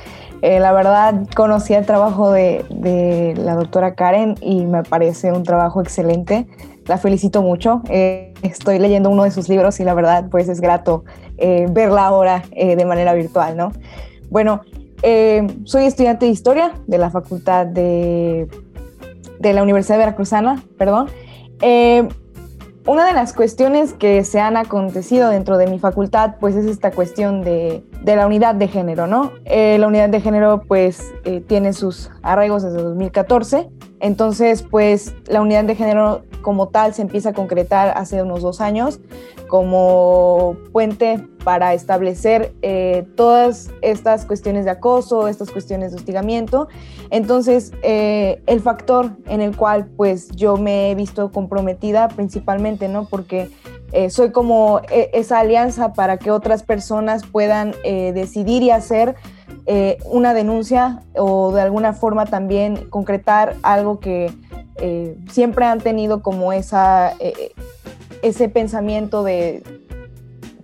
Eh, 0.45 0.61
la 0.61 0.73
verdad, 0.73 1.27
conocí 1.35 1.73
el 1.73 1.87
trabajo 1.87 2.31
de, 2.31 3.35
la 3.35 3.55
doctora 3.55 3.95
Karen 3.95 4.35
y 4.43 4.67
me 4.67 4.83
parece 4.83 5.33
un 5.33 5.43
trabajo 5.43 5.81
excelente. 5.81 6.47
La 6.85 6.99
felicito 6.99 7.41
mucho. 7.41 7.81
Eh, 7.89 8.35
estoy 8.43 8.79
leyendo 8.79 9.09
uno 9.09 9.25
de 9.25 9.31
sus 9.31 9.49
libros 9.49 9.81
y 9.81 9.85
la 9.85 9.95
verdad, 9.95 10.29
pues 10.31 10.51
es 10.51 10.61
grato 10.61 11.07
eh, 11.39 11.67
verla 11.71 12.05
ahora 12.05 12.43
de 12.53 12.85
manera 12.85 13.15
virtual, 13.15 13.57
¿no? 13.57 13.73
Bueno, 14.29 14.61
soy 15.65 15.85
estudiante 15.87 16.27
de 16.27 16.33
Historia 16.33 16.73
de 16.87 16.99
la 16.99 17.09
Facultad 17.09 17.65
de, 17.65 18.47
de 19.39 19.53
la 19.55 19.63
Universidad 19.63 19.97
Veracruzana, 19.97 20.63
perdón. 20.77 21.07
Una 22.87 23.07
de 23.07 23.14
las 23.14 23.33
cuestiones 23.33 23.95
que 23.95 24.25
se 24.25 24.41
han 24.41 24.59
acontecido 24.59 25.31
dentro 25.31 25.57
de 25.57 25.67
mi 25.67 25.79
facultad, 25.79 26.35
pues 26.38 26.55
es 26.55 26.67
esta 26.67 26.91
cuestión 26.91 27.41
de, 27.43 27.83
la 28.05 28.26
unidad 28.26 28.55
de 28.55 28.69
género, 28.69 29.07
¿no? 29.07 29.33
Eh, 29.47 29.79
la 29.79 29.87
unidad 29.87 30.11
de 30.11 30.21
género, 30.21 30.61
pues, 30.69 31.14
eh, 31.25 31.41
tiene 31.41 31.73
sus 31.73 32.11
arraigos 32.23 32.62
desde 32.62 32.83
2014. 32.83 33.71
Entonces, 34.00 34.62
pues, 34.62 35.14
la 35.26 35.41
unidad 35.41 35.64
de 35.64 35.76
género 35.76 36.25
como 36.43 36.69
tal 36.69 36.93
se 36.93 37.00
empieza 37.00 37.31
a 37.31 37.33
concretar 37.33 37.97
hace 37.97 38.23
unos 38.23 38.43
dos 38.43 38.61
años 38.61 39.00
como 39.49 40.59
puente 40.71 41.26
para 41.45 41.75
establecer 41.75 42.55
eh, 42.63 43.07
todas 43.17 43.71
estas 43.83 44.25
cuestiones 44.25 44.65
de 44.65 44.73
acoso, 44.73 45.29
estas 45.29 45.51
cuestiones 45.51 45.93
de 45.93 45.99
hostigamiento. 45.99 46.69
Entonces, 47.11 47.73
eh, 47.83 48.43
el 48.47 48.61
factor 48.61 49.13
en 49.29 49.43
el 49.43 49.55
cual 49.55 49.87
pues 49.97 50.31
yo 50.31 50.57
me 50.57 50.91
he 50.91 50.95
visto 50.95 51.31
comprometida 51.31 52.09
principalmente, 52.09 52.89
¿no? 52.89 53.05
Porque 53.05 53.51
eh, 53.93 54.11
soy 54.11 54.33
como 54.33 54.81
esa 54.91 55.39
alianza 55.39 55.93
para 55.93 56.17
que 56.17 56.31
otras 56.31 56.63
personas 56.63 57.25
puedan 57.25 57.73
decidir 57.85 58.63
y 58.63 58.71
hacer 58.71 59.15
una 60.11 60.35
denuncia 60.35 61.03
o 61.15 61.53
de 61.53 61.61
alguna 61.61 61.93
forma 61.93 62.27
también 62.27 62.89
concretar 62.91 63.55
algo 63.63 64.01
que 64.01 64.33
siempre 65.31 65.65
han 65.67 65.81
tenido 65.81 66.23
como 66.23 66.53
esa 66.53 67.13
ese 68.25 68.49
pensamiento 68.49 69.23
de, 69.23 69.63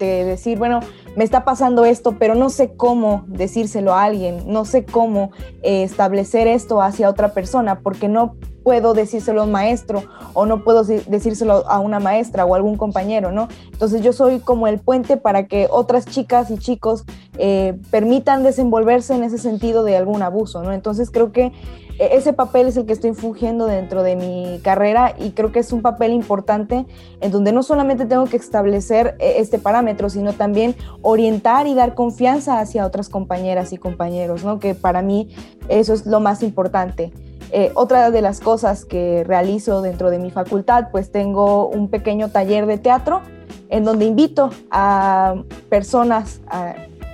decir, 0.07 0.59
bueno, 0.59 0.81
me 1.17 1.25
está 1.25 1.45
pasando 1.45 1.85
esto, 1.85 2.17
pero 2.19 2.35
no 2.35 2.51
sé 2.51 2.73
cómo 2.77 3.25
decírselo 3.27 3.95
a 3.95 4.05
alguien, 4.05 4.45
no 4.47 4.65
sé 4.65 4.85
cómo 4.85 5.31
eh, 5.63 5.83
establecer 5.83 6.47
esto 6.47 6.81
hacia 6.83 7.09
otra 7.09 7.33
persona, 7.33 7.81
porque 7.81 8.09
no 8.09 8.37
puedo 8.63 8.95
decírselo 8.95 9.41
a 9.43 9.45
un 9.45 9.53
maestro 9.53 10.05
o 10.35 10.47
no 10.47 10.63
puedo 10.63 10.85
decírselo 10.85 11.67
a 11.69 11.79
una 11.81 11.99
maestra 11.99 12.45
o 12.45 12.55
algún 12.55 12.77
compañero, 12.77 13.33
¿no? 13.33 13.49
Entonces 13.73 14.03
yo 14.03 14.13
soy 14.13 14.41
como 14.41 14.69
el 14.69 14.79
puente 14.79 15.17
para 15.17 15.47
que 15.47 15.67
otras 15.71 16.07
chicas 16.07 16.51
y 16.51 16.59
chicos 16.59 17.05
eh, 17.39 17.79
permitan 17.91 18.43
desenvolverse 18.43 19.15
en 19.15 19.25
ese 19.25 19.39
sentido 19.39 19.83
de 19.83 19.97
algún 19.97 20.23
abuso, 20.23 20.63
¿no? 20.63 20.73
Entonces 20.73 21.11
creo 21.11 21.33
que 21.33 21.53
ese 22.01 22.33
papel 22.33 22.69
es 22.69 22.77
el 22.77 22.87
que 22.87 22.95
estoy 22.95 23.13
fungiendo 23.13 23.67
dentro 23.67 24.03
de 24.03 24.17
mi 24.17 24.61
carrera 24.63 25.15
y 25.19 25.33
creo 25.33 25.53
que 25.53 25.59
es 25.59 25.73
un 25.73 25.83
papel 25.83 26.13
importante 26.13 26.87
en 27.21 27.31
donde 27.31 27.53
no 27.53 27.63
solamente 27.63 28.07
tengo 28.07 28.25
que 28.25 28.39
establecer 28.39 29.17
e-, 29.19 29.39
este 29.39 29.59
parámetro, 29.59 30.09
sino 30.09 30.33
también 30.33 30.75
orientar 31.03 31.67
y 31.67 31.75
dar 31.75 31.95
confianza 31.95 32.59
hacia 32.59 32.87
otras 32.87 33.09
compañeras 33.11 33.73
y 33.73 33.77
compañeros, 33.77 34.45
¿no? 34.45 34.59
Que 34.59 34.75
para 34.75 35.03
mí 35.03 35.29
eso 35.69 35.93
es 35.93 36.07
lo 36.07 36.21
más 36.21 36.43
importante. 36.43 37.13
Eh, 37.53 37.71
otra 37.75 38.11
de 38.11 38.23
las 38.23 38.41
cosas 38.41 38.85
que 38.85 39.25
realizo 39.25 39.83
dentro 39.83 40.11
de 40.11 40.19
mi 40.19 40.31
facultad, 40.31 40.89
pues 40.91 41.13
tengo 41.13 41.69
un 41.69 41.89
pequeño 41.89 42.31
taller 42.31 42.65
de 42.67 42.79
teatro 42.79 43.21
en 43.69 43.85
donde 43.85 44.07
invito 44.07 44.51
a 44.71 45.35
personas 45.69 46.41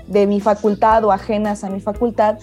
de 0.06 0.26
mi 0.26 0.40
facultad 0.40 1.04
o 1.04 1.12
ajenas 1.12 1.64
a 1.64 1.70
mi 1.70 1.80
facultad 1.80 2.38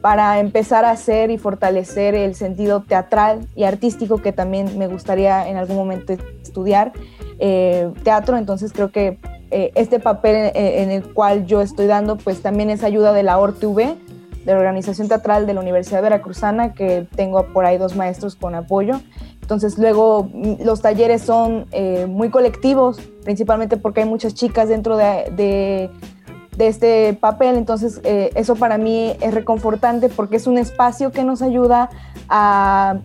para 0.00 0.38
empezar 0.38 0.84
a 0.84 0.90
hacer 0.90 1.30
y 1.30 1.38
fortalecer 1.38 2.14
el 2.14 2.34
sentido 2.34 2.82
teatral 2.82 3.46
y 3.56 3.64
artístico 3.64 4.18
que 4.18 4.32
también 4.32 4.78
me 4.78 4.86
gustaría 4.86 5.48
en 5.48 5.56
algún 5.56 5.76
momento 5.76 6.14
estudiar 6.42 6.92
eh, 7.38 7.90
teatro. 8.04 8.36
Entonces 8.36 8.72
creo 8.72 8.90
que 8.90 9.18
eh, 9.50 9.72
este 9.74 9.98
papel 9.98 10.52
en, 10.54 10.90
el 10.90 11.12
cual 11.12 11.46
yo 11.46 11.60
estoy 11.60 11.86
dando 11.86 12.16
pues 12.16 12.42
también 12.42 12.70
es 12.70 12.84
ayuda 12.84 13.12
de 13.12 13.22
la 13.22 13.38
ORTV, 13.38 13.76
de 13.76 14.54
la 14.54 14.58
Organización 14.58 15.08
Teatral 15.08 15.46
de 15.46 15.54
la 15.54 15.60
Universidad 15.60 16.02
Veracruzana, 16.02 16.74
que 16.74 17.06
tengo 17.16 17.46
por 17.46 17.64
ahí 17.64 17.76
dos 17.76 17.96
maestros 17.96 18.36
con 18.36 18.54
apoyo. 18.54 19.00
Entonces 19.42 19.78
luego 19.78 20.28
mm, 20.32 20.62
los 20.64 20.80
talleres 20.80 21.22
son 21.22 21.66
eh, 21.72 22.06
muy 22.06 22.30
colectivos, 22.30 23.00
principalmente 23.24 23.76
porque 23.76 24.02
hay 24.02 24.08
muchas 24.08 24.34
chicas 24.34 24.68
dentro 24.68 24.96
de 24.96 25.32
de 25.34 25.90
este 26.66 27.14
papel. 27.14 27.56
Entonces, 27.56 28.00
eh, 28.04 28.30
eso 28.34 28.56
para 28.56 28.78
mí 28.78 29.16
es 29.20 29.32
reconfortante 29.32 30.08
porque 30.08 30.36
es 30.36 30.46
un 30.46 30.58
espacio 30.58 31.12
que 31.12 31.22
nos 31.22 31.42
ayuda 31.42 31.90
a 32.28 32.98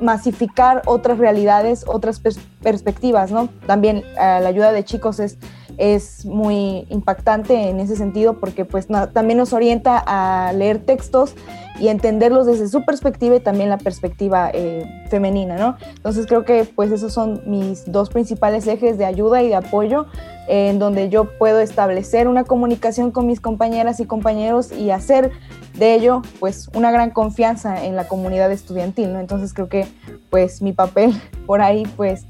masificar 0.00 0.82
otras 0.86 1.18
realidades, 1.18 1.84
otras 1.86 2.20
perspectivas, 2.62 3.30
¿no? 3.30 3.48
También 3.66 3.98
eh, 3.98 4.04
la 4.16 4.48
ayuda 4.48 4.72
de 4.72 4.84
chicos 4.84 5.20
es, 5.20 5.38
es 5.78 6.26
muy 6.26 6.86
impactante 6.90 7.68
en 7.68 7.80
ese 7.80 7.96
sentido 7.96 8.40
porque 8.40 8.64
pues 8.64 8.88
también 9.12 9.38
nos 9.38 9.52
orienta 9.52 10.02
a 10.04 10.52
leer 10.52 10.80
textos 10.80 11.34
y 11.78 11.88
entenderlos 11.88 12.46
desde 12.46 12.68
su 12.68 12.84
perspectiva 12.84 13.36
y 13.36 13.40
también 13.40 13.68
la 13.68 13.78
perspectiva 13.78 14.50
eh, 14.52 15.06
femenina, 15.10 15.56
¿no? 15.56 15.76
Entonces 15.96 16.26
creo 16.26 16.44
que 16.44 16.64
pues 16.64 16.92
esos 16.92 17.12
son 17.12 17.42
mis 17.46 17.90
dos 17.90 18.10
principales 18.10 18.66
ejes 18.66 18.96
de 18.96 19.04
ayuda 19.04 19.42
y 19.42 19.48
de 19.48 19.56
apoyo 19.56 20.06
en 20.46 20.78
donde 20.78 21.08
yo 21.08 21.36
puedo 21.38 21.60
establecer 21.60 22.28
una 22.28 22.44
comunicación 22.44 23.10
con 23.10 23.26
mis 23.26 23.40
compañeras 23.40 23.98
y 24.00 24.06
compañeros 24.06 24.72
y 24.72 24.90
hacer 24.90 25.32
de 25.76 25.94
ello 25.94 26.22
pues 26.38 26.70
una 26.74 26.92
gran 26.92 27.10
confianza 27.10 27.84
en 27.84 27.96
la 27.96 28.06
comunidad 28.06 28.52
estudiantil, 28.52 29.12
¿no? 29.12 29.20
Entonces 29.20 29.52
creo 29.52 29.68
que 29.68 29.86
pues 30.30 30.62
mi 30.62 30.72
papel 30.72 31.12
por 31.46 31.60
ahí 31.60 31.84
pues 31.96 32.26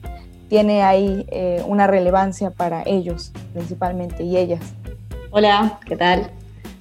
tiene 0.49 0.83
ahí 0.83 1.27
eh, 1.31 1.63
una 1.67 1.87
relevancia 1.87 2.51
para 2.51 2.83
ellos 2.87 3.33
principalmente 3.53 4.23
y 4.23 4.37
ellas. 4.37 4.63
Hola, 5.31 5.81
¿qué 5.85 5.97
tal? 5.97 6.31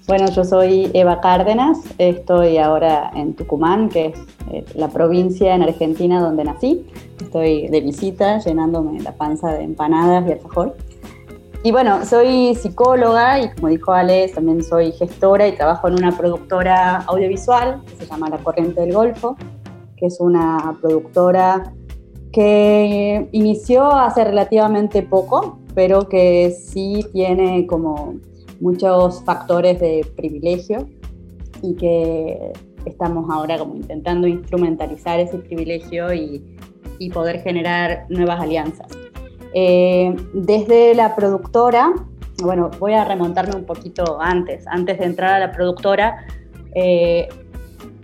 Bueno, 0.06 0.30
yo 0.32 0.44
soy 0.44 0.92
Eva 0.94 1.22
Cárdenas, 1.22 1.78
estoy 1.98 2.58
ahora 2.58 3.10
en 3.16 3.36
Tucumán, 3.36 3.88
que 3.88 4.08
es 4.08 4.20
eh, 4.52 4.66
la 4.76 4.90
provincia 4.90 5.56
en 5.56 5.64
Argentina 5.64 6.20
donde 6.20 6.44
nací. 6.44 6.86
Estoy 7.22 7.70
de 7.70 7.80
visita, 7.80 8.40
llenándome 8.40 9.00
la 9.00 9.14
panza 9.14 9.54
de 9.54 9.64
empanadas 9.64 10.28
y 10.28 10.34
alfajor. 10.34 10.76
Y 11.64 11.72
bueno, 11.72 12.04
soy 12.06 12.54
psicóloga 12.54 13.40
y 13.40 13.50
como 13.52 13.70
dijo 13.70 13.94
Ale, 13.94 14.28
también 14.28 14.62
soy 14.62 14.92
gestora 14.92 15.48
y 15.48 15.56
trabajo 15.56 15.88
en 15.88 15.94
una 15.94 16.12
productora 16.12 16.98
audiovisual 17.08 17.82
que 17.86 18.04
se 18.04 18.06
llama 18.06 18.28
La 18.30 18.40
Corriente 18.40 18.82
del 18.82 18.94
Golfo, 18.94 19.38
que 19.96 20.08
es 20.08 20.20
una 20.20 20.78
productora 20.82 21.72
que 22.34 23.30
inició 23.32 23.86
hace 23.86 24.26
relativamente 24.26 25.02
poco, 25.02 25.60
pero 25.74 26.10
que 26.10 26.52
sí 26.52 27.06
tiene 27.14 27.66
como 27.68 28.16
muchos 28.64 29.22
factores 29.26 29.78
de 29.82 30.08
privilegio 30.16 30.88
y 31.62 31.76
que 31.76 32.54
estamos 32.86 33.30
ahora 33.30 33.60
como 33.60 33.76
intentando 33.76 34.26
instrumentalizar 34.26 35.20
ese 35.20 35.38
privilegio 35.38 36.14
y, 36.14 36.50
poder 37.14 37.42
generar 37.42 38.06
nuevas 38.08 38.40
alianzas. 38.40 38.88
Eh, 39.54 40.16
desde 40.34 40.96
la 40.96 41.18
productora, 41.18 41.94
bueno, 42.42 42.72
voy 42.80 42.94
a 42.94 43.04
remontarme 43.04 43.58
un 43.58 43.66
poquito 43.66 44.22
antes, 44.22 44.66
antes 44.68 45.00
de 45.00 45.04
entrar 45.04 45.34
a 45.34 45.40
la 45.40 45.52
productora, 45.52 46.26
eh, 46.74 47.28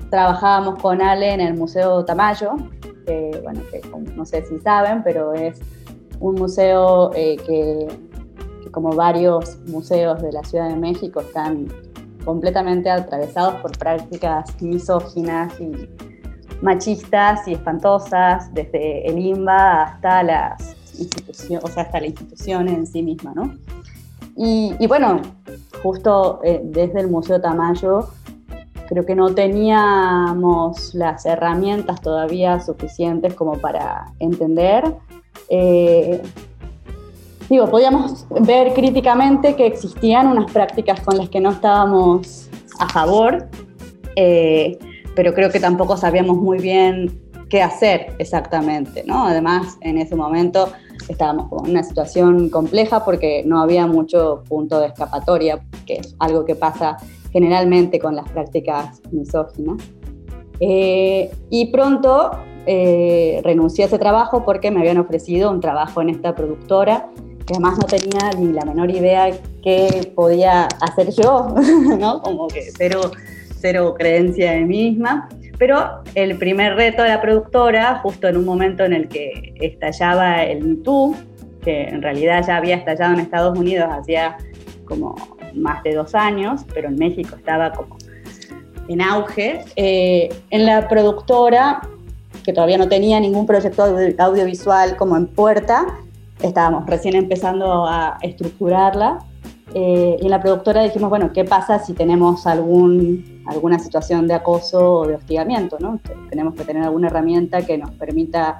trabajábamos 0.09 0.81
con 0.81 1.01
Ale 1.01 1.33
en 1.33 1.39
el 1.39 1.53
Museo 1.53 2.03
Tamayo, 2.03 2.55
que, 3.05 3.39
bueno, 3.41 3.61
que 3.71 3.81
no 4.17 4.25
sé 4.25 4.45
si 4.45 4.59
saben, 4.59 5.01
pero 5.01 5.33
es 5.33 5.61
un 6.19 6.35
museo 6.35 7.11
eh, 7.15 7.37
que 7.37 7.87
como 8.71 8.91
varios 8.91 9.57
museos 9.67 10.21
de 10.21 10.31
la 10.31 10.43
Ciudad 10.43 10.69
de 10.69 10.75
México 10.75 11.21
están 11.21 11.67
completamente 12.25 12.89
atravesados 12.89 13.55
por 13.55 13.77
prácticas 13.77 14.61
misóginas 14.61 15.59
y 15.59 15.89
machistas 16.61 17.47
y 17.47 17.53
espantosas, 17.53 18.53
desde 18.53 19.07
el 19.07 19.17
IMBA 19.17 19.83
hasta 19.83 20.23
las 20.23 20.75
instituciones, 20.99 21.63
o 21.63 21.67
sea, 21.67 21.83
hasta 21.83 21.99
la 21.99 22.07
institución 22.07 22.67
en 22.67 22.85
sí 22.85 23.01
misma, 23.01 23.33
¿no? 23.33 23.53
Y, 24.35 24.87
bueno, 24.87 25.21
justo 25.83 26.39
eh, 26.43 26.61
desde 26.63 27.01
el 27.01 27.09
Museo 27.09 27.41
Tamayo 27.41 28.07
creo 28.87 29.05
que 29.05 29.13
no 29.13 29.35
teníamos 29.35 30.95
las 30.95 31.25
herramientas 31.25 32.01
todavía 32.01 32.59
suficientes 32.61 33.33
como 33.35 33.53
para 33.59 34.13
entender. 34.19 34.95
Eh, 35.49 36.21
digo, 37.49 37.67
podíamos 37.69 38.25
ver 38.41 38.73
críticamente 38.73 39.55
que 39.55 39.65
existían 39.65 40.27
unas 40.27 40.51
prácticas 40.51 41.01
con 41.01 41.17
las 41.17 41.29
que 41.29 41.39
no 41.39 41.51
estábamos 41.51 42.49
a 42.79 42.87
favor, 42.89 43.49
eh, 44.15 44.77
pero 45.15 45.33
creo 45.33 45.49
que 45.49 45.59
tampoco 45.59 45.97
sabíamos 45.97 46.37
muy 46.37 46.59
bien 46.59 47.19
qué 47.49 47.61
hacer 47.61 48.13
exactamente, 48.19 49.03
¿no? 49.05 49.25
Además, 49.25 49.77
en 49.81 49.97
ese 49.97 50.15
momento 50.15 50.71
estábamos 51.07 51.47
en 51.63 51.71
una 51.71 51.83
situación 51.83 52.49
compleja 52.49 53.03
porque 53.03 53.43
no 53.45 53.59
había 53.59 53.87
mucho 53.87 54.43
punto 54.47 54.79
de 54.79 54.87
escapatoria, 54.87 55.59
que 55.85 55.95
es 55.95 56.15
algo 56.19 56.45
que 56.45 56.55
pasa 56.55 56.97
generalmente 57.31 57.99
con 57.99 58.15
las 58.15 58.29
prácticas 58.29 59.01
misóginas. 59.11 59.81
Eh, 60.59 61.31
y 61.49 61.71
pronto 61.71 62.31
eh, 62.65 63.41
renuncié 63.43 63.85
a 63.85 63.87
ese 63.87 63.97
trabajo 63.97 64.43
porque 64.43 64.71
me 64.71 64.81
habían 64.81 64.97
ofrecido 64.97 65.49
un 65.49 65.61
trabajo 65.61 66.01
en 66.01 66.09
esta 66.09 66.35
productora, 66.35 67.09
que 67.49 67.55
además 67.55 67.79
no 67.79 67.87
tenía 67.87 68.29
ni 68.37 68.53
la 68.53 68.63
menor 68.63 68.91
idea 68.91 69.31
qué 69.63 70.11
podía 70.15 70.65
hacer 70.81 71.09
yo, 71.09 71.55
¿no? 71.99 72.21
Como 72.21 72.47
que 72.47 72.61
cero, 72.77 73.11
cero 73.59 73.95
creencia 73.97 74.53
en 74.53 74.67
mí 74.67 74.91
misma. 74.91 75.27
Pero 75.57 76.03
el 76.13 76.37
primer 76.37 76.75
reto 76.75 77.01
de 77.01 77.09
la 77.09 77.21
productora, 77.21 78.01
justo 78.03 78.27
en 78.27 78.37
un 78.37 78.45
momento 78.45 78.83
en 78.83 78.93
el 78.93 79.07
que 79.07 79.55
estallaba 79.59 80.43
el 80.43 80.63
MeToo, 80.63 81.15
que 81.63 81.85
en 81.85 82.03
realidad 82.03 82.45
ya 82.45 82.57
había 82.57 82.75
estallado 82.75 83.15
en 83.15 83.21
Estados 83.21 83.57
Unidos 83.57 83.89
hacía 83.91 84.37
como 84.85 85.15
más 85.55 85.81
de 85.81 85.95
dos 85.95 86.13
años, 86.13 86.61
pero 86.71 86.87
en 86.87 86.97
México 86.97 87.35
estaba 87.35 87.71
como 87.71 87.97
en 88.87 89.01
auge, 89.01 89.65
eh, 89.75 90.29
en 90.51 90.65
la 90.67 90.87
productora, 90.87 91.81
que 92.43 92.53
todavía 92.53 92.77
no 92.77 92.87
tenía 92.87 93.19
ningún 93.19 93.47
proyecto 93.47 93.83
audiovisual 94.19 94.95
como 94.97 95.17
en 95.17 95.27
puerta, 95.27 95.87
estábamos 96.41 96.85
recién 96.85 97.15
empezando 97.15 97.85
a 97.85 98.17
estructurarla, 98.21 99.19
eh, 99.73 100.17
y 100.19 100.25
en 100.25 100.31
la 100.31 100.41
productora 100.41 100.83
dijimos, 100.83 101.09
bueno, 101.09 101.31
¿qué 101.31 101.45
pasa 101.45 101.79
si 101.79 101.93
tenemos 101.93 102.47
algún, 102.47 103.43
alguna 103.45 103.77
situación 103.77 104.27
de 104.27 104.33
acoso 104.33 104.99
o 104.99 105.07
de 105.07 105.15
hostigamiento? 105.15 105.77
¿no? 105.79 105.99
Tenemos 106.29 106.55
que 106.55 106.63
tener 106.63 106.83
alguna 106.83 107.07
herramienta 107.07 107.61
que 107.61 107.77
nos 107.77 107.91
permita 107.91 108.57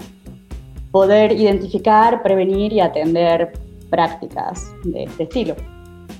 poder 0.91 1.31
identificar, 1.31 2.21
prevenir 2.21 2.73
y 2.73 2.79
atender 2.79 3.53
prácticas 3.89 4.71
de 4.83 5.03
este 5.03 5.23
estilo. 5.23 5.55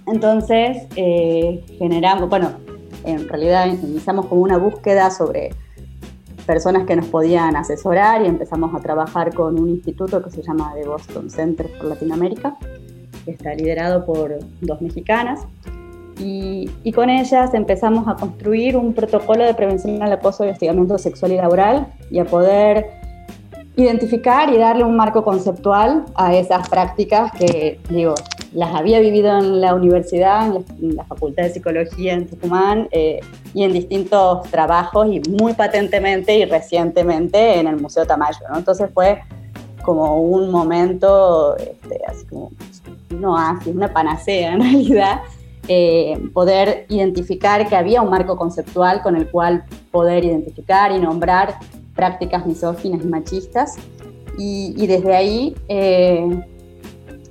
Entonces, 0.08 0.88
eh, 0.96 1.64
generamos, 1.78 2.30
bueno, 2.30 2.52
en 3.04 3.28
realidad 3.28 3.68
iniciamos 3.68 4.26
como 4.26 4.42
una 4.42 4.58
búsqueda 4.58 5.12
sobre 5.12 5.52
personas 6.50 6.88
que 6.88 6.96
nos 6.96 7.06
podían 7.06 7.56
asesorar 7.56 8.24
y 8.24 8.26
empezamos 8.26 8.74
a 8.74 8.80
trabajar 8.80 9.36
con 9.36 9.60
un 9.60 9.70
instituto 9.70 10.20
que 10.24 10.32
se 10.32 10.42
llama 10.42 10.74
The 10.74 10.88
Boston 10.88 11.30
Center 11.30 11.70
for 11.78 11.86
Latinoamérica, 11.86 12.58
que 13.24 13.30
está 13.30 13.54
liderado 13.54 14.04
por 14.04 14.40
dos 14.60 14.82
mexicanas. 14.82 15.42
Y, 16.18 16.68
y, 16.84 16.92
con 16.92 17.12
ellas 17.12 17.54
empezamos 17.54 18.08
a 18.08 18.16
construir 18.16 18.76
un 18.78 18.96
protocolo 18.96 19.46
de 19.46 19.54
prevención 19.54 20.02
al 20.02 20.12
acoso 20.12 20.44
y 20.44 20.50
hostigamiento 20.50 20.98
sexual 20.98 21.34
y 21.34 21.36
laboral 21.36 21.94
y 22.10 22.18
a 22.18 22.26
poder 22.26 22.99
identificar 23.76 24.52
y 24.54 24.58
darle 24.58 24.84
un 24.84 24.96
marco 24.96 25.24
conceptual 25.24 26.06
a 26.16 26.36
esas 26.36 26.68
prácticas 26.68 27.32
que, 27.32 27.80
digo, 27.90 28.16
las 28.54 28.74
había 28.76 29.00
vivido 29.00 29.38
en 29.38 29.62
la 29.62 29.74
universidad, 29.74 30.48
en 30.82 30.96
la, 30.96 31.04
Facultad 31.06 31.44
de 31.44 31.50
Psicología 31.52 32.14
en 32.14 32.28
Tucumán 32.28 32.88
eh, 32.92 33.20
y 33.54 33.64
en 33.64 33.74
distintos 33.74 34.50
trabajos 34.50 35.08
y 35.12 35.22
muy 35.30 35.54
patentemente 35.54 36.38
y 36.38 36.46
recientemente 36.46 37.60
en 37.60 37.68
el 37.68 37.78
Museo 37.78 38.06
Tamayo. 38.06 38.40
Entonces 38.56 38.90
fue 38.94 39.22
como 39.84 40.22
un 40.22 40.52
momento, 40.52 41.56
este, 41.58 42.02
así 42.08 42.26
como 42.26 42.52
no 43.10 43.38
así, 43.38 43.70
una 43.70 43.92
panacea 43.92 44.54
en 44.54 44.62
realidad, 44.62 45.22
eh, 45.68 46.20
poder 46.34 46.86
identificar 46.90 47.68
que 47.68 47.76
había 47.76 48.02
un 48.02 48.10
marco 48.10 48.36
conceptual 48.36 49.02
con 49.02 49.16
el 49.16 49.30
cual 49.30 49.64
poder 49.92 50.26
identificar 50.26 50.92
y 50.92 51.00
nombrar 51.00 51.60
prácticas 52.00 52.46
misóginas 52.46 53.04
y 53.04 53.08
machistas. 53.08 53.76
Y, 54.38 54.88
desde 54.88 55.14
ahí 55.14 55.54
eh, 55.68 56.26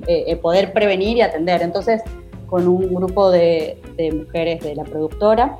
eh, 0.06 0.36
poder 0.36 0.74
prevenir 0.74 1.16
y 1.16 1.22
atender. 1.22 1.62
Entonces, 1.62 2.02
con 2.46 2.68
un 2.68 2.94
grupo 2.94 3.30
de, 3.30 3.78
mujeres 4.14 4.60
de 4.62 4.74
la 4.74 4.84
productora, 4.84 5.58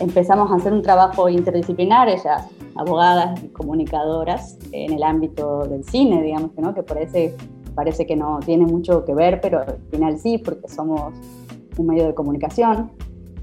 empezamos 0.00 0.50
a 0.50 0.56
hacer 0.56 0.72
un 0.72 0.82
trabajo 0.82 1.28
interdisciplinar, 1.28 2.08
ellas 2.08 2.48
abogadas 2.74 3.40
y 3.44 3.48
comunicadoras 3.48 4.58
en 4.72 4.92
el 4.92 5.04
ámbito 5.04 5.66
del 5.68 5.84
cine, 5.84 6.20
digamos 6.20 6.50
que 6.50 6.62
no, 6.62 6.74
que 6.74 6.82
parece 6.82 7.36
parece 7.74 8.06
que 8.06 8.16
no 8.16 8.40
tiene 8.44 8.66
mucho 8.66 9.04
que 9.04 9.14
ver, 9.14 9.40
pero 9.40 9.60
al 9.60 9.78
final 9.90 10.18
sí, 10.18 10.38
porque 10.38 10.68
somos 10.68 11.12
un 11.76 11.86
medio 11.86 12.06
de 12.06 12.14
comunicación. 12.14 12.90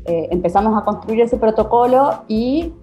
Eh, 0.05 0.29
empezamos 0.31 0.81
a 0.81 0.83
construir 0.83 1.21
ese 1.21 1.37
protocolo 1.37 2.23
y 2.27 2.73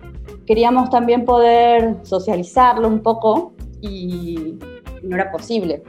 queríamos 0.48 0.88
también 0.88 1.26
poder 1.26 1.96
socializarlo 2.04 2.88
un 2.88 3.00
poco 3.00 3.52
y 3.82 4.58
no 5.02 5.14
era 5.14 5.30
posible. 5.30 5.82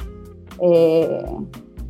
Eh, 0.62 1.26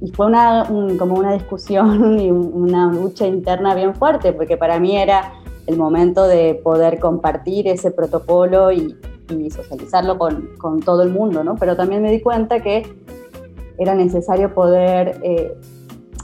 y 0.02 0.12
fue 0.12 0.28
una, 0.28 0.66
como 1.00 1.16
una 1.16 1.34
discusión 1.34 2.20
y 2.20 2.30
una 2.30 2.94
lucha 2.94 3.26
interna 3.26 3.74
bien 3.74 3.96
fuerte, 3.96 4.34
porque 4.34 4.56
para 4.56 4.80
mí 4.80 4.96
era 4.96 5.34
el 5.66 5.78
momento 5.78 6.28
de 6.28 6.62
poder 6.64 7.00
compartir 7.00 7.68
ese 7.68 7.90
protocolo 7.90 8.72
y, 8.72 8.96
y 9.30 9.50
socializarlo 9.50 10.20
con, 10.20 10.50
con, 10.60 10.80
todo 10.80 11.02
el 11.02 11.10
mundo, 11.10 11.44
¿no? 11.44 11.56
Pero 11.56 11.76
también 11.76 12.04
me 12.04 12.12
di 12.12 12.22
cuenta 12.22 12.62
que 12.62 12.84
era 13.80 13.96
necesario 13.96 14.54
poder, 14.54 15.20
eh, 15.24 15.58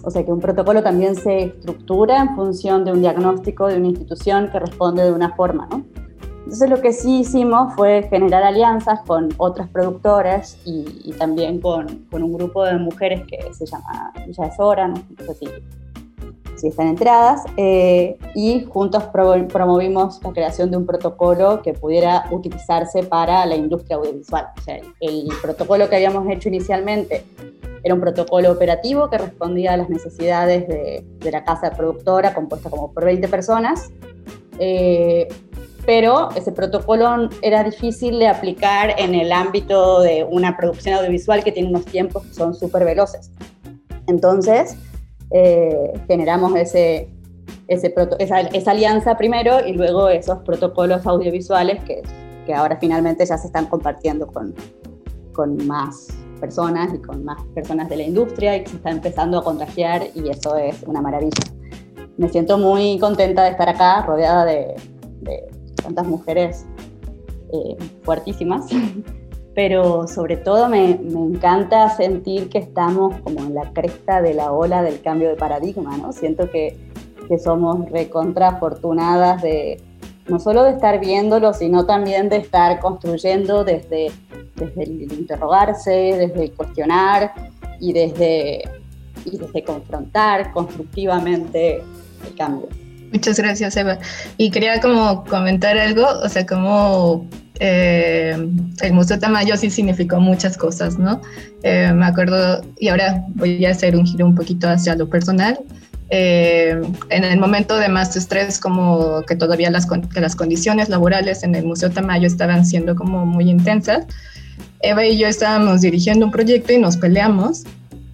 o 0.03 0.12
sea, 0.12 0.23
que 0.23 0.31
un 0.31 0.41
protocolo 0.41 0.84
también 0.84 1.15
se 1.15 1.45
estructura 1.45 2.21
en 2.21 2.36
función 2.36 2.86
de 2.86 2.91
un 2.91 3.01
diagnóstico 3.01 3.67
de 3.67 3.77
una 3.77 3.88
institución 3.88 4.49
que 4.51 4.60
responde 4.60 5.03
de 5.03 5.12
una 5.12 5.36
forma, 5.36 5.67
¿no? 5.71 6.04
Entonces 6.45 6.69
lo 6.69 6.79
que 6.79 6.93
sí 6.93 7.21
hicimos 7.21 7.73
fue 7.73 8.03
generar 8.08 8.43
alianzas 8.43 8.99
con 9.08 9.29
otras 9.38 9.67
productoras 9.67 10.60
y, 10.63 11.12
también 11.17 11.60
con, 11.60 12.05
con, 12.12 12.21
un 12.21 12.34
grupo 12.34 12.63
de 12.63 12.77
mujeres 12.77 13.23
que 13.27 13.51
se 13.51 13.65
llama 13.65 14.13
Ya 14.27 14.45
es 14.45 14.60
hora, 14.60 14.88
no, 14.88 14.95
sé 15.25 15.34
si, 15.34 15.47
si 16.55 16.67
están 16.67 16.88
enteradas, 16.88 17.43
eh, 17.58 18.19
y 18.36 18.63
juntos 18.65 19.05
promovimos 19.05 20.21
la 20.23 20.34
creación 20.34 20.69
de 20.69 20.77
un 20.77 20.86
protocolo 20.86 21.63
que 21.63 21.73
pudiera 21.73 22.25
utilizarse 22.29 23.01
para 23.01 23.43
la 23.47 23.55
industria 23.55 23.97
audiovisual. 23.97 24.45
O 24.55 24.62
sea, 24.62 24.77
el 24.99 25.27
protocolo 25.41 25.89
que 25.89 25.95
habíamos 25.95 26.29
hecho 26.29 26.49
inicialmente 26.49 27.25
era 27.81 27.95
un 27.95 28.01
protocolo 28.01 28.51
operativo 28.51 29.10
que 29.10 29.17
respondía 29.17 29.73
a 29.73 29.77
las 29.77 29.89
necesidades 29.89 30.67
de, 30.67 31.31
la 31.31 31.43
casa 31.43 31.71
productora, 31.71 32.36
compuesta 32.36 32.69
como 32.69 32.91
por 32.91 33.03
20 33.03 33.27
personas. 33.29 33.91
Eh, 34.60 35.27
pero 35.85 36.29
ese 36.35 36.51
protocolo 36.51 37.29
era 37.41 37.63
difícil 37.63 38.19
de 38.19 38.27
aplicar 38.27 38.95
en 38.97 39.13
el 39.13 39.31
ámbito 39.31 40.01
de 40.01 40.23
una 40.23 40.57
producción 40.57 40.95
audiovisual 40.95 41.43
que 41.43 41.51
tiene 41.51 41.69
unos 41.69 41.85
tiempos 41.85 42.23
que 42.25 42.33
son 42.33 42.55
súper 42.55 42.85
veloces. 42.85 43.31
Entonces, 44.07 44.77
eh, 45.31 45.93
generamos 46.07 46.55
ese, 46.55 47.09
ese 47.67 47.93
esa, 48.19 48.41
esa, 48.41 48.71
alianza 48.71 49.17
primero 49.17 49.65
y 49.65 49.73
luego 49.73 50.09
esos 50.09 50.39
protocolos 50.39 51.05
audiovisuales 51.05 51.83
que, 51.83 52.01
que 52.45 52.53
ahora 52.53 52.77
finalmente 52.79 53.25
ya 53.25 53.37
se 53.37 53.47
están 53.47 53.65
compartiendo 53.65 54.27
con, 54.27 54.53
con 55.33 55.65
más 55.67 56.07
personas 56.39 56.93
y 56.93 56.99
con 56.99 57.23
más 57.23 57.41
personas 57.53 57.89
de 57.89 57.97
la 57.97 58.03
industria 58.03 58.57
y 58.57 58.63
que 58.63 58.69
se 58.69 58.75
está 58.77 58.91
empezando 58.91 59.39
a 59.39 59.43
contagiar 59.43 60.03
y 60.13 60.29
eso 60.29 60.55
es 60.57 60.83
una 60.83 61.01
maravilla. 61.01 61.43
Me 62.17 62.29
siento 62.29 62.57
muy 62.57 62.97
contenta 62.99 63.43
de 63.43 63.51
estar 63.51 63.67
acá 63.67 64.03
rodeada 64.03 64.45
de, 64.45 64.75
tantas 65.85 66.07
mujeres 66.07 66.65
eh, 67.53 67.77
fuertísimas, 68.03 68.65
pero 69.55 70.07
sobre 70.07 70.37
todo 70.37 70.67
me, 70.67 70.99
me, 71.01 71.35
encanta 71.35 71.89
sentir 71.89 72.49
que 72.49 72.57
estamos 72.57 73.15
como 73.21 73.39
en 73.39 73.55
la 73.55 73.71
cresta 73.71 74.21
de 74.21 74.33
la 74.33 74.51
ola 74.51 74.83
del 74.83 75.01
cambio 75.01 75.29
de 75.29 75.35
paradigma, 75.35 75.97
¿no? 75.97 76.11
Siento 76.11 76.49
que, 76.49 76.77
que 77.29 77.39
somos 77.39 77.89
recontra 77.89 78.49
afortunadas 78.49 79.41
de 79.41 79.81
no 80.27 80.39
solo 80.39 80.63
de 80.63 80.71
estar 80.71 80.99
viéndolo, 80.99 81.53
sino 81.53 81.85
también 81.85 82.29
de 82.29 82.37
estar 82.37 82.79
construyendo 82.79 83.63
desde 83.63 84.11
desde 84.55 84.83
el 84.83 85.13
interrogarse, 85.13 85.91
desde 85.91 86.45
el 86.45 86.53
cuestionar, 86.53 87.33
y 87.79 87.93
desde, 87.93 88.63
y 89.25 89.37
desde 89.37 89.63
confrontar 89.63 90.51
constructivamente 90.53 91.77
el 91.77 92.35
cambio. 92.37 92.67
Muchas 93.11 93.37
gracias, 93.37 93.77
Eva. 93.77 93.97
Y 94.37 94.51
quería 94.51 94.79
como 94.81 95.23
comentar 95.25 95.77
algo, 95.77 96.05
o 96.23 96.29
sea, 96.29 96.45
como 96.45 97.27
eh, 97.59 98.35
el 98.81 98.93
Museo 98.93 99.19
Tamayo 99.19 99.55
sí 99.57 99.69
significó 99.69 100.19
muchas 100.19 100.57
cosas, 100.57 100.97
¿no? 100.97 101.21
Eh, 101.63 101.91
me 101.93 102.05
acuerdo, 102.05 102.61
y 102.79 102.89
ahora 102.89 103.23
voy 103.35 103.65
a 103.65 103.71
hacer 103.71 103.95
un 103.95 104.05
giro 104.05 104.25
un 104.25 104.35
poquito 104.35 104.67
hacia 104.67 104.95
lo 104.95 105.09
personal. 105.09 105.59
Eh, 106.09 106.79
en 107.09 107.23
el 107.23 107.39
momento 107.39 107.77
de 107.77 107.89
más 107.89 108.15
estrés, 108.15 108.59
como 108.59 109.23
que 109.23 109.35
todavía 109.35 109.71
las, 109.71 109.87
que 109.87 110.21
las 110.21 110.35
condiciones 110.35 110.89
laborales 110.89 111.43
en 111.43 111.55
el 111.55 111.65
Museo 111.65 111.89
Tamayo 111.89 112.27
estaban 112.27 112.65
siendo 112.65 112.95
como 112.95 113.25
muy 113.25 113.49
intensas, 113.49 114.05
Eva 114.81 115.05
y 115.05 115.17
yo 115.17 115.27
estábamos 115.27 115.81
dirigiendo 115.81 116.25
un 116.25 116.31
proyecto 116.31 116.73
y 116.73 116.77
nos 116.77 116.97
peleamos. 116.97 117.63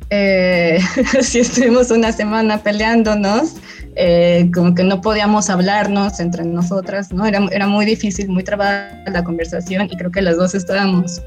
Eh, 0.10 0.80
sí 1.22 1.40
estuvimos 1.40 1.92
una 1.92 2.12
semana 2.12 2.62
peleándonos, 2.64 3.56
eh, 3.96 4.50
como 4.54 4.74
que 4.76 4.84
no 4.84 5.02
podíamos 5.02 5.50
hablarnos 5.50 6.20
entre 6.20 6.44
nosotras, 6.46 7.12
¿no? 7.12 7.26
Era, 7.26 7.46
era 7.52 7.68
muy 7.68 7.86
difícil, 7.86 8.30
muy 8.30 8.44
trabada 8.44 9.04
la 9.08 9.24
conversación 9.24 9.88
y 9.92 9.98
creo 9.98 10.12
que 10.12 10.22
las 10.22 10.38
dos 10.38 10.56
estábamos 10.56 11.22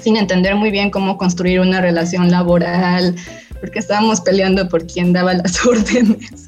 sin 0.00 0.16
entender 0.16 0.54
muy 0.54 0.70
bien 0.70 0.90
cómo 0.90 1.16
construir 1.16 1.60
una 1.60 1.80
relación 1.80 2.30
laboral, 2.30 3.14
porque 3.60 3.78
estábamos 3.78 4.20
peleando 4.20 4.68
por 4.68 4.86
quién 4.86 5.12
daba 5.12 5.34
las 5.34 5.64
órdenes. 5.66 6.46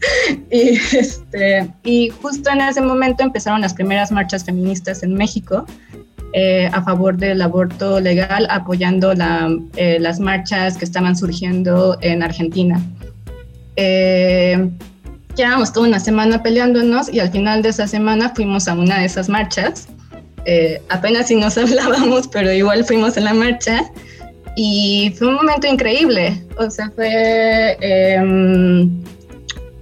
y, 0.50 0.78
este, 0.96 1.68
y 1.84 2.10
justo 2.10 2.50
en 2.50 2.60
ese 2.60 2.80
momento 2.80 3.22
empezaron 3.22 3.60
las 3.60 3.74
primeras 3.74 4.12
marchas 4.12 4.44
feministas 4.44 5.02
en 5.02 5.14
México. 5.14 5.66
Eh, 6.34 6.68
a 6.74 6.82
favor 6.82 7.16
del 7.16 7.40
aborto 7.40 8.00
legal, 8.00 8.46
apoyando 8.50 9.14
la, 9.14 9.48
eh, 9.76 9.96
las 9.98 10.20
marchas 10.20 10.76
que 10.76 10.84
estaban 10.84 11.16
surgiendo 11.16 11.96
en 12.02 12.22
Argentina. 12.22 12.82
Eh, 13.76 14.70
llevamos 15.38 15.72
toda 15.72 15.88
una 15.88 16.00
semana 16.00 16.42
peleándonos 16.42 17.12
y 17.12 17.20
al 17.20 17.30
final 17.30 17.62
de 17.62 17.70
esa 17.70 17.86
semana 17.86 18.32
fuimos 18.34 18.68
a 18.68 18.74
una 18.74 18.98
de 18.98 19.06
esas 19.06 19.28
marchas. 19.28 19.88
Eh, 20.44 20.82
apenas 20.90 21.28
si 21.28 21.36
nos 21.36 21.56
hablábamos, 21.58 22.28
pero 22.28 22.52
igual 22.52 22.84
fuimos 22.84 23.16
a 23.16 23.20
la 23.20 23.32
marcha 23.32 23.90
y 24.56 25.14
fue 25.16 25.28
un 25.28 25.34
momento 25.34 25.66
increíble. 25.66 26.44
O 26.58 26.68
sea, 26.68 26.90
fue... 26.90 27.76
Em, 27.80 29.02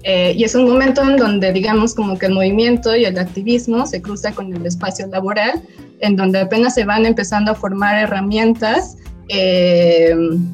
eh, 0.08 0.34
y 0.36 0.44
es 0.44 0.54
un 0.54 0.68
momento 0.68 1.02
en 1.02 1.16
donde, 1.16 1.52
digamos, 1.52 1.92
como 1.92 2.16
que 2.16 2.26
el 2.26 2.34
movimiento 2.34 2.94
y 2.94 3.06
el 3.06 3.18
activismo 3.18 3.86
se 3.86 4.00
cruza 4.00 4.30
con 4.32 4.54
el 4.54 4.64
espacio 4.64 5.08
laboral, 5.08 5.60
en 5.98 6.14
donde 6.14 6.38
apenas 6.38 6.74
se 6.74 6.84
van 6.84 7.06
empezando 7.06 7.50
a 7.50 7.54
formar 7.56 7.96
herramientas 7.98 8.96
em, 9.28 10.46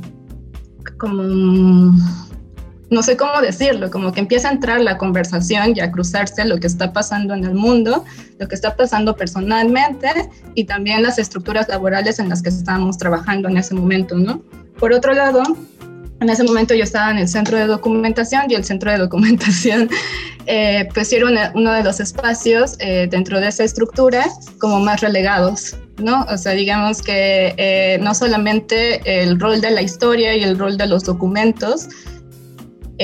como 0.96 1.92
no 2.92 3.02
sé 3.02 3.16
cómo 3.16 3.40
decirlo, 3.40 3.90
como 3.90 4.12
que 4.12 4.20
empieza 4.20 4.50
a 4.50 4.52
entrar 4.52 4.78
la 4.80 4.98
conversación 4.98 5.72
y 5.74 5.80
a 5.80 5.90
cruzarse 5.90 6.44
lo 6.44 6.58
que 6.58 6.66
está 6.66 6.92
pasando 6.92 7.32
en 7.32 7.44
el 7.44 7.54
mundo, 7.54 8.04
lo 8.38 8.46
que 8.46 8.54
está 8.54 8.76
pasando 8.76 9.16
personalmente 9.16 10.28
y 10.54 10.64
también 10.64 11.02
las 11.02 11.18
estructuras 11.18 11.68
laborales 11.68 12.18
en 12.18 12.28
las 12.28 12.42
que 12.42 12.50
estábamos 12.50 12.98
trabajando 12.98 13.48
en 13.48 13.56
ese 13.56 13.74
momento, 13.74 14.16
¿no? 14.16 14.42
Por 14.78 14.92
otro 14.92 15.14
lado, 15.14 15.42
en 16.20 16.28
ese 16.28 16.44
momento 16.44 16.74
yo 16.74 16.84
estaba 16.84 17.10
en 17.10 17.18
el 17.18 17.28
centro 17.28 17.56
de 17.56 17.66
documentación 17.66 18.42
y 18.50 18.54
el 18.54 18.64
centro 18.64 18.90
de 18.90 18.98
documentación 18.98 19.88
eh, 20.46 20.86
pues 20.92 21.10
era 21.14 21.50
uno 21.54 21.72
de 21.72 21.82
los 21.82 21.98
espacios 21.98 22.76
eh, 22.78 23.08
dentro 23.10 23.40
de 23.40 23.48
esa 23.48 23.64
estructura 23.64 24.26
como 24.58 24.80
más 24.80 25.00
relegados, 25.00 25.78
¿no? 25.96 26.26
O 26.28 26.36
sea, 26.36 26.52
digamos 26.52 27.00
que 27.00 27.54
eh, 27.56 27.98
no 28.02 28.14
solamente 28.14 29.22
el 29.22 29.40
rol 29.40 29.62
de 29.62 29.70
la 29.70 29.80
historia 29.80 30.36
y 30.36 30.42
el 30.42 30.58
rol 30.58 30.76
de 30.76 30.86
los 30.88 31.04
documentos, 31.04 31.88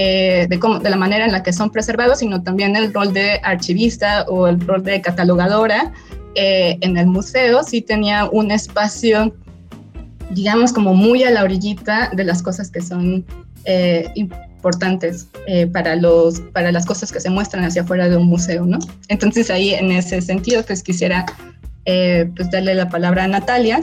eh, 0.00 0.46
de, 0.48 0.60
cómo, 0.60 0.78
de 0.78 0.90
la 0.90 0.96
manera 0.96 1.24
en 1.24 1.32
la 1.32 1.42
que 1.42 1.52
son 1.52 1.70
preservados, 1.70 2.20
sino 2.20 2.40
también 2.40 2.76
el 2.76 2.94
rol 2.94 3.12
de 3.12 3.40
archivista 3.42 4.22
o 4.28 4.46
el 4.46 4.60
rol 4.60 4.84
de 4.84 5.00
catalogadora 5.00 5.92
eh, 6.36 6.78
en 6.82 6.96
el 6.96 7.08
museo, 7.08 7.64
sí 7.64 7.82
tenía 7.82 8.26
un 8.30 8.52
espacio, 8.52 9.34
digamos, 10.30 10.72
como 10.72 10.94
muy 10.94 11.24
a 11.24 11.32
la 11.32 11.42
orillita 11.42 12.10
de 12.14 12.22
las 12.22 12.44
cosas 12.44 12.70
que 12.70 12.80
son 12.80 13.24
eh, 13.64 14.08
importantes 14.14 15.26
para, 15.72 15.96
los, 15.96 16.38
para 16.52 16.70
las 16.70 16.86
cosas 16.86 17.10
que 17.10 17.18
se 17.18 17.28
muestran 17.28 17.64
hacia 17.64 17.82
afuera 17.82 18.08
de 18.08 18.16
un 18.18 18.28
museo, 18.28 18.66
¿no? 18.66 18.78
Entonces 19.08 19.50
ahí, 19.50 19.74
en 19.74 19.90
ese 19.90 20.20
sentido, 20.22 20.62
pues 20.62 20.84
quisiera 20.84 21.26
pues 21.84 22.50
darle 22.52 22.76
la 22.76 22.88
palabra 22.88 23.24
a 23.24 23.28
Natalia, 23.28 23.80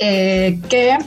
que 0.00 0.98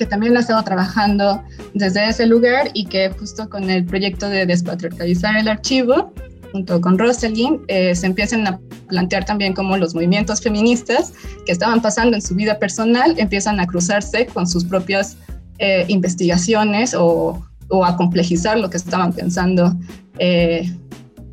que 0.00 0.06
también 0.06 0.34
ha 0.34 0.40
estado 0.40 0.64
trabajando 0.64 1.44
desde 1.74 2.08
ese 2.08 2.26
lugar 2.26 2.70
y 2.74 2.86
que 2.86 3.10
justo 3.10 3.48
con 3.48 3.70
el 3.70 3.84
proyecto 3.84 4.28
de 4.28 4.46
despatriarcalizar 4.46 5.36
el 5.36 5.48
archivo, 5.48 6.12
junto 6.52 6.80
con 6.80 6.98
Rosalind, 6.98 7.60
eh, 7.68 7.94
se 7.94 8.06
empiezan 8.06 8.46
a 8.46 8.58
plantear 8.88 9.24
también 9.24 9.54
cómo 9.54 9.76
los 9.76 9.94
movimientos 9.94 10.40
feministas 10.40 11.12
que 11.46 11.52
estaban 11.52 11.80
pasando 11.80 12.16
en 12.16 12.22
su 12.22 12.34
vida 12.34 12.58
personal 12.58 13.14
empiezan 13.18 13.60
a 13.60 13.66
cruzarse 13.66 14.26
con 14.26 14.46
sus 14.46 14.64
propias 14.64 15.16
eh, 15.58 15.84
investigaciones 15.88 16.94
o, 16.94 17.40
o, 17.68 17.84
a 17.84 17.96
complejizar 17.96 18.58
lo 18.58 18.68
que 18.70 18.78
estaban 18.78 19.12
pensando 19.12 19.74
eh, 20.18 20.68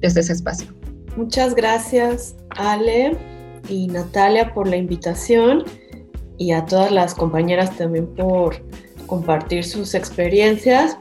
desde 0.01 0.19
ese 0.19 0.33
espacio. 0.33 0.67
Muchas 1.15 1.55
gracias, 1.55 2.35
Ale 2.49 3.17
y 3.69 3.87
Natalia, 3.87 4.53
por 4.53 4.67
la 4.67 4.75
invitación 4.75 5.63
y 6.37 6.51
a 6.51 6.65
todas 6.65 6.91
las 6.91 7.15
compañeras 7.15 7.75
también 7.75 8.05
por 8.13 8.61
compartir 9.07 9.63
sus 9.63 9.95
experiencias. 9.95 10.97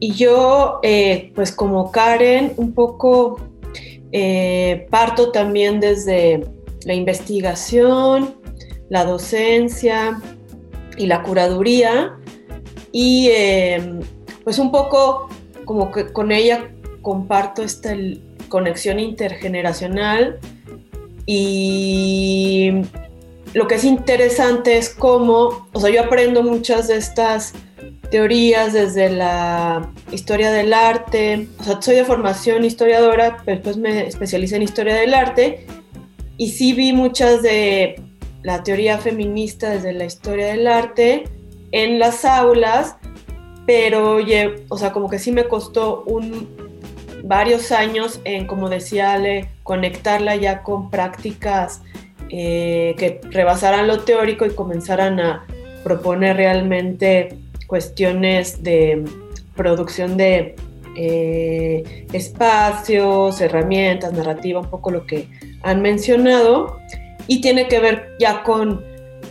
Y 0.00 0.12
yo, 0.12 0.80
eh, 0.82 1.32
pues 1.34 1.50
como 1.52 1.90
Karen, 1.90 2.52
un 2.56 2.72
poco 2.72 3.40
eh, 4.12 4.86
parto 4.90 5.32
también 5.32 5.80
desde 5.80 6.46
la 6.84 6.94
investigación, 6.94 8.36
la 8.88 9.04
docencia 9.04 10.20
y 10.96 11.06
la 11.06 11.22
curaduría. 11.22 12.16
Y 12.92 13.30
em, 13.32 14.00
pues 14.44 14.58
un 14.58 14.70
poco 14.70 15.28
como 15.64 15.90
que 15.90 16.12
con 16.12 16.32
ella 16.32 16.70
comparto 17.02 17.62
esta 17.62 17.94
conexión 18.48 18.98
intergeneracional 18.98 20.38
y 21.26 22.72
lo 23.54 23.66
que 23.66 23.76
es 23.76 23.84
interesante 23.84 24.76
es 24.76 24.90
cómo, 24.90 25.68
o 25.72 25.80
sea, 25.80 25.90
yo 25.90 26.02
aprendo 26.02 26.42
muchas 26.42 26.88
de 26.88 26.96
estas 26.96 27.54
teorías 28.10 28.72
desde 28.72 29.10
la 29.10 29.90
historia 30.12 30.50
del 30.50 30.72
arte, 30.72 31.48
o 31.58 31.64
sea, 31.64 31.80
soy 31.80 31.96
de 31.96 32.04
formación 32.04 32.64
historiadora, 32.64 33.38
pero 33.44 33.56
después 33.56 33.76
me 33.76 34.06
especialicé 34.06 34.56
en 34.56 34.62
historia 34.62 34.94
del 34.94 35.14
arte. 35.14 35.66
Y 36.36 36.50
sí 36.50 36.72
vi 36.72 36.92
muchas 36.92 37.42
de 37.42 38.00
la 38.42 38.62
teoría 38.62 38.98
feminista 38.98 39.70
desde 39.70 39.92
la 39.92 40.04
historia 40.04 40.48
del 40.48 40.66
arte 40.66 41.24
en 41.72 41.98
las 41.98 42.24
aulas, 42.24 42.96
pero, 43.66 44.18
o 44.68 44.78
sea, 44.78 44.92
como 44.92 45.10
que 45.10 45.18
sí 45.18 45.32
me 45.32 45.44
costó 45.44 46.04
un, 46.04 46.48
varios 47.24 47.72
años 47.72 48.20
en, 48.24 48.46
como 48.46 48.68
decía 48.68 49.12
Ale, 49.12 49.50
conectarla 49.62 50.36
ya 50.36 50.62
con 50.62 50.90
prácticas 50.90 51.82
eh, 52.30 52.94
que 52.98 53.20
rebasaran 53.30 53.86
lo 53.86 54.00
teórico 54.00 54.44
y 54.46 54.50
comenzaran 54.50 55.20
a 55.20 55.46
proponer 55.82 56.36
realmente 56.36 57.38
cuestiones 57.66 58.62
de 58.62 59.04
producción 59.56 60.16
de 60.16 60.56
eh, 60.96 62.06
espacios, 62.12 63.40
herramientas, 63.40 64.12
narrativa, 64.12 64.60
un 64.60 64.70
poco 64.70 64.90
lo 64.90 65.06
que 65.06 65.28
han 65.62 65.80
mencionado, 65.80 66.78
y 67.26 67.40
tiene 67.40 67.68
que 67.68 67.78
ver 67.78 68.16
ya 68.18 68.42
con, 68.42 68.84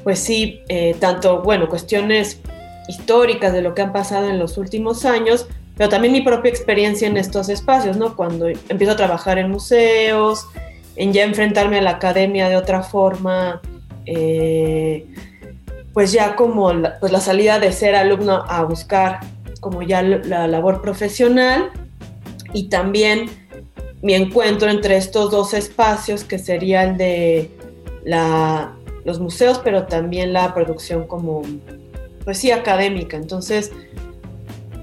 pues 0.03 0.19
sí, 0.19 0.61
eh, 0.69 0.95
tanto, 0.99 1.41
bueno, 1.41 1.67
cuestiones 1.67 2.39
históricas 2.87 3.51
de 3.53 3.61
lo 3.61 3.73
que 3.73 3.81
han 3.81 3.91
pasado 3.91 4.29
en 4.29 4.39
los 4.39 4.57
últimos 4.57 5.03
años, 5.03 5.47
pero 5.75 5.89
también 5.89 6.13
mi 6.13 6.21
propia 6.21 6.49
experiencia 6.49 7.07
en 7.07 7.17
estos 7.17 7.49
espacios, 7.49 7.97
¿no? 7.97 8.15
Cuando 8.15 8.47
empiezo 8.47 8.93
a 8.93 8.95
trabajar 8.95 9.37
en 9.37 9.51
museos, 9.51 10.47
en 10.97 11.13
ya 11.13 11.23
enfrentarme 11.23 11.77
a 11.77 11.81
la 11.81 11.91
academia 11.91 12.49
de 12.49 12.57
otra 12.57 12.83
forma, 12.83 13.61
eh, 14.05 15.05
pues 15.93 16.11
ya 16.11 16.35
como 16.35 16.73
la, 16.73 16.99
pues 16.99 17.11
la 17.11 17.19
salida 17.19 17.59
de 17.59 17.71
ser 17.71 17.95
alumno 17.95 18.43
a 18.47 18.63
buscar 18.63 19.19
como 19.61 19.81
ya 19.81 20.01
la 20.01 20.47
labor 20.47 20.81
profesional 20.81 21.71
y 22.53 22.69
también 22.69 23.29
mi 24.01 24.13
encuentro 24.13 24.69
entre 24.69 24.97
estos 24.97 25.31
dos 25.31 25.53
espacios 25.53 26.23
que 26.23 26.39
sería 26.39 26.83
el 26.83 26.97
de 26.97 27.51
la, 28.03 28.75
los 29.05 29.19
museos, 29.19 29.59
pero 29.63 29.85
también 29.85 30.33
la 30.33 30.53
producción 30.53 31.07
como, 31.07 31.41
pues 32.23 32.37
sí, 32.37 32.51
académica. 32.51 33.17
Entonces, 33.17 33.71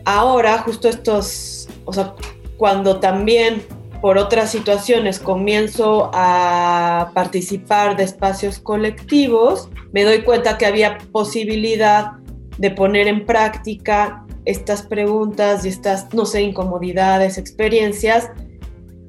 ahora 0.05 0.59
justo 0.59 0.89
estos, 0.89 1.69
o 1.85 1.93
sea, 1.93 2.15
cuando 2.57 3.01
también 3.01 3.63
por 4.05 4.19
otras 4.19 4.51
situaciones 4.51 5.19
comienzo 5.19 6.11
a 6.13 7.11
participar 7.15 7.97
de 7.97 8.03
espacios 8.05 8.59
colectivos, 8.59 9.71
me 9.93 10.05
doy 10.05 10.21
cuenta 10.21 10.59
que 10.59 10.67
había 10.67 10.99
posibilidad 11.11 12.13
de 12.59 12.71
poner 12.71 13.09
en 13.09 13.25
práctica 13.25 14.27
estas 14.45 14.83
preguntas 14.83 15.65
y 15.65 15.71
estas, 15.71 16.13
no 16.13 16.27
sé, 16.27 16.43
incomodidades, 16.43 17.39
experiencias, 17.39 18.31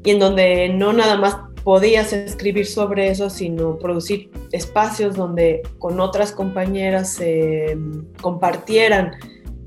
y 0.06 0.12
en 0.12 0.20
donde 0.20 0.70
no 0.70 0.94
nada 0.94 1.18
más 1.18 1.36
podías 1.66 2.14
escribir 2.14 2.66
sobre 2.66 3.10
eso, 3.10 3.30
sino 3.30 3.78
producir 3.78 4.32
espacios 4.54 5.18
donde 5.18 5.62
con 5.78 6.00
otras 6.00 6.32
compañeras 6.32 7.10
se 7.12 7.78
compartieran 8.22 9.12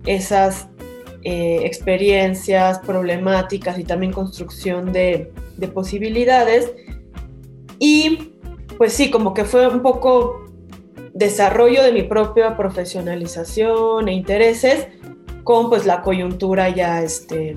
esas 0.06 0.68
eh, 1.22 1.60
experiencias, 1.64 2.78
problemáticas 2.80 3.78
y 3.78 3.84
también 3.84 4.12
construcción 4.12 4.92
de, 4.92 5.32
de 5.56 5.68
posibilidades. 5.68 6.72
Y 7.78 8.32
pues 8.76 8.92
sí, 8.92 9.10
como 9.10 9.34
que 9.34 9.44
fue 9.44 9.66
un 9.68 9.82
poco 9.82 10.44
desarrollo 11.14 11.82
de 11.82 11.92
mi 11.92 12.02
propia 12.04 12.56
profesionalización 12.56 14.08
e 14.08 14.12
intereses 14.12 14.86
con 15.42 15.68
pues 15.68 15.86
la 15.86 16.02
coyuntura 16.02 16.68
ya 16.68 17.02
este 17.02 17.56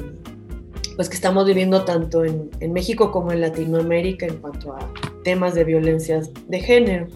pues 0.96 1.10
que 1.10 1.16
estamos 1.16 1.46
viviendo 1.46 1.84
tanto 1.84 2.26
en, 2.26 2.50
en 2.60 2.74
México 2.74 3.12
como 3.12 3.32
en 3.32 3.42
Latinoamérica 3.42 4.26
en 4.26 4.38
cuanto 4.38 4.74
a 4.74 4.80
temas 5.24 5.54
de 5.54 5.64
violencias 5.64 6.32
de 6.48 6.60
género. 6.60 7.08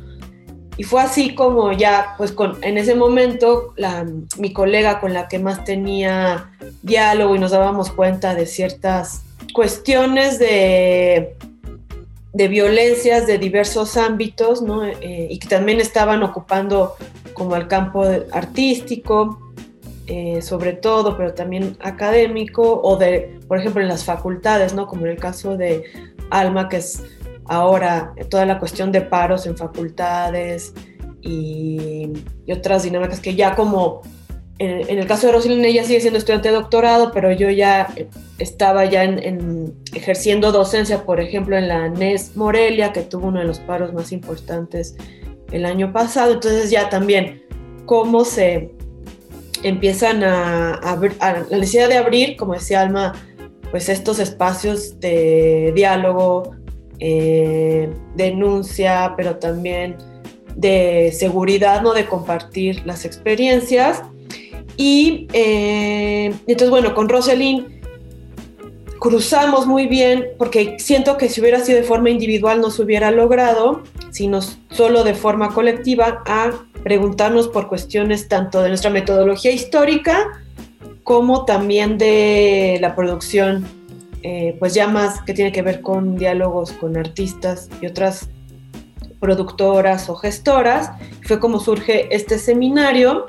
Y 0.77 0.83
fue 0.83 1.01
así 1.01 1.35
como 1.35 1.71
ya, 1.71 2.15
pues 2.17 2.31
con, 2.31 2.57
en 2.63 2.77
ese 2.77 2.95
momento, 2.95 3.73
la, 3.77 4.05
mi 4.37 4.51
colega 4.51 4.99
con 4.99 5.13
la 5.13 5.27
que 5.27 5.39
más 5.39 5.63
tenía 5.63 6.51
diálogo 6.81 7.35
y 7.35 7.39
nos 7.39 7.51
dábamos 7.51 7.91
cuenta 7.91 8.35
de 8.35 8.45
ciertas 8.45 9.21
cuestiones 9.53 10.37
de 10.37 11.35
de 12.35 12.49
violencias 12.49 13.27
de 13.27 13.37
diversos 13.37 13.95
ámbitos, 13.95 14.61
¿no? 14.61 14.83
Eh, 14.85 15.27
y 15.29 15.39
que 15.39 15.47
también 15.47 15.79
estaban 15.79 16.21
ocupando 16.21 16.95
como 17.33 17.55
el 17.55 17.69
campo 17.69 18.03
artístico, 18.33 19.39
eh, 20.07 20.41
sobre 20.41 20.73
todo, 20.73 21.15
pero 21.15 21.33
también 21.33 21.77
académico, 21.79 22.81
o 22.83 22.97
de, 22.97 23.39
por 23.47 23.57
ejemplo, 23.57 23.81
en 23.81 23.87
las 23.87 24.03
facultades, 24.03 24.73
¿no? 24.73 24.85
Como 24.85 25.05
en 25.05 25.13
el 25.13 25.17
caso 25.17 25.55
de 25.55 25.85
Alma, 26.29 26.67
que 26.67 26.77
es 26.77 27.03
ahora 27.47 28.13
toda 28.29 28.45
la 28.45 28.59
cuestión 28.59 28.91
de 28.91 29.01
paros 29.01 29.45
en 29.45 29.57
facultades 29.57 30.73
y, 31.21 32.11
y 32.45 32.51
otras 32.51 32.83
dinámicas 32.83 33.19
que 33.19 33.35
ya 33.35 33.55
como 33.55 34.01
en, 34.57 34.99
el 34.99 35.05
caso 35.05 35.27
de 35.27 35.33
Rosalina, 35.33 35.67
ella 35.67 35.83
sigue 35.83 35.99
siendo 35.99 36.17
estudiante 36.17 36.47
de 36.47 36.55
doctorado, 36.55 37.11
pero 37.11 37.31
yo 37.31 37.49
ya 37.49 37.93
estaba 38.37 38.85
ya 38.85 39.03
en, 39.03 39.73
ejerciendo 39.93 40.51
docencia, 40.51 41.03
por 41.03 41.19
ejemplo, 41.19 41.57
en 41.57 41.67
la 41.67 41.89
NES 41.89 42.37
Morelia, 42.37 42.93
que 42.93 43.01
tuvo 43.01 43.27
uno 43.27 43.39
de 43.39 43.45
los 43.45 43.59
paros 43.59 43.93
más 43.93 44.11
importantes 44.13 44.95
el 45.51 45.65
año 45.65 45.91
pasado. 45.91 46.33
Entonces 46.33 46.71
ya 46.71 46.89
también 46.89 47.43
cómo 47.85 48.23
se 48.23 48.71
empiezan 49.63 50.23
a, 50.23 50.75
abrir, 50.75 51.17
la 51.19 51.45
necesidad 51.51 51.89
de 51.89 51.97
abrir, 51.97 52.37
como 52.37 52.53
decía 52.53 52.81
Alma, 52.81 53.13
pues 53.71 53.89
estos 53.89 54.19
espacios 54.19 55.01
de 55.01 55.73
diálogo, 55.75 56.55
eh, 56.99 57.89
denuncia, 58.15 59.13
pero 59.17 59.37
también 59.37 59.97
de 60.55 61.11
seguridad, 61.17 61.81
¿no? 61.81 61.93
De 61.93 62.05
compartir 62.05 62.81
las 62.85 63.05
experiencias 63.05 64.01
y 64.77 65.27
eh, 65.33 66.33
entonces, 66.47 66.69
bueno, 66.69 66.93
con 66.93 67.07
Roselyn 67.09 67.81
cruzamos 68.99 69.67
muy 69.67 69.87
bien, 69.87 70.29
porque 70.37 70.77
siento 70.79 71.17
que 71.17 71.29
si 71.29 71.39
hubiera 71.39 71.59
sido 71.59 71.77
de 71.79 71.83
forma 71.83 72.09
individual 72.09 72.59
no 72.59 72.71
se 72.71 72.81
hubiera 72.81 73.11
logrado, 73.11 73.83
sino 74.11 74.39
solo 74.71 75.03
de 75.03 75.13
forma 75.13 75.53
colectiva, 75.53 76.23
a 76.25 76.51
preguntarnos 76.83 77.47
por 77.47 77.67
cuestiones 77.67 78.27
tanto 78.27 78.61
de 78.61 78.69
nuestra 78.69 78.89
metodología 78.89 79.51
histórica 79.51 80.41
como 81.03 81.45
también 81.45 81.97
de 81.97 82.77
la 82.81 82.95
producción, 82.95 83.65
eh, 84.27 84.55
pues 84.57 84.73
ya 84.73 84.87
más 84.87 85.21
que 85.21 85.35
tiene 85.35 85.51
que 85.51 85.61
ver 85.61 85.81
con 85.81 86.15
diálogos 86.15 86.71
con 86.71 86.97
artistas 86.97 87.69
y 87.79 87.85
otras 87.85 88.27
productoras 89.19 90.09
o 90.09 90.15
gestoras. 90.15 90.89
Fue 91.21 91.39
como 91.39 91.59
surge 91.59 92.07
este 92.09 92.39
seminario 92.39 93.27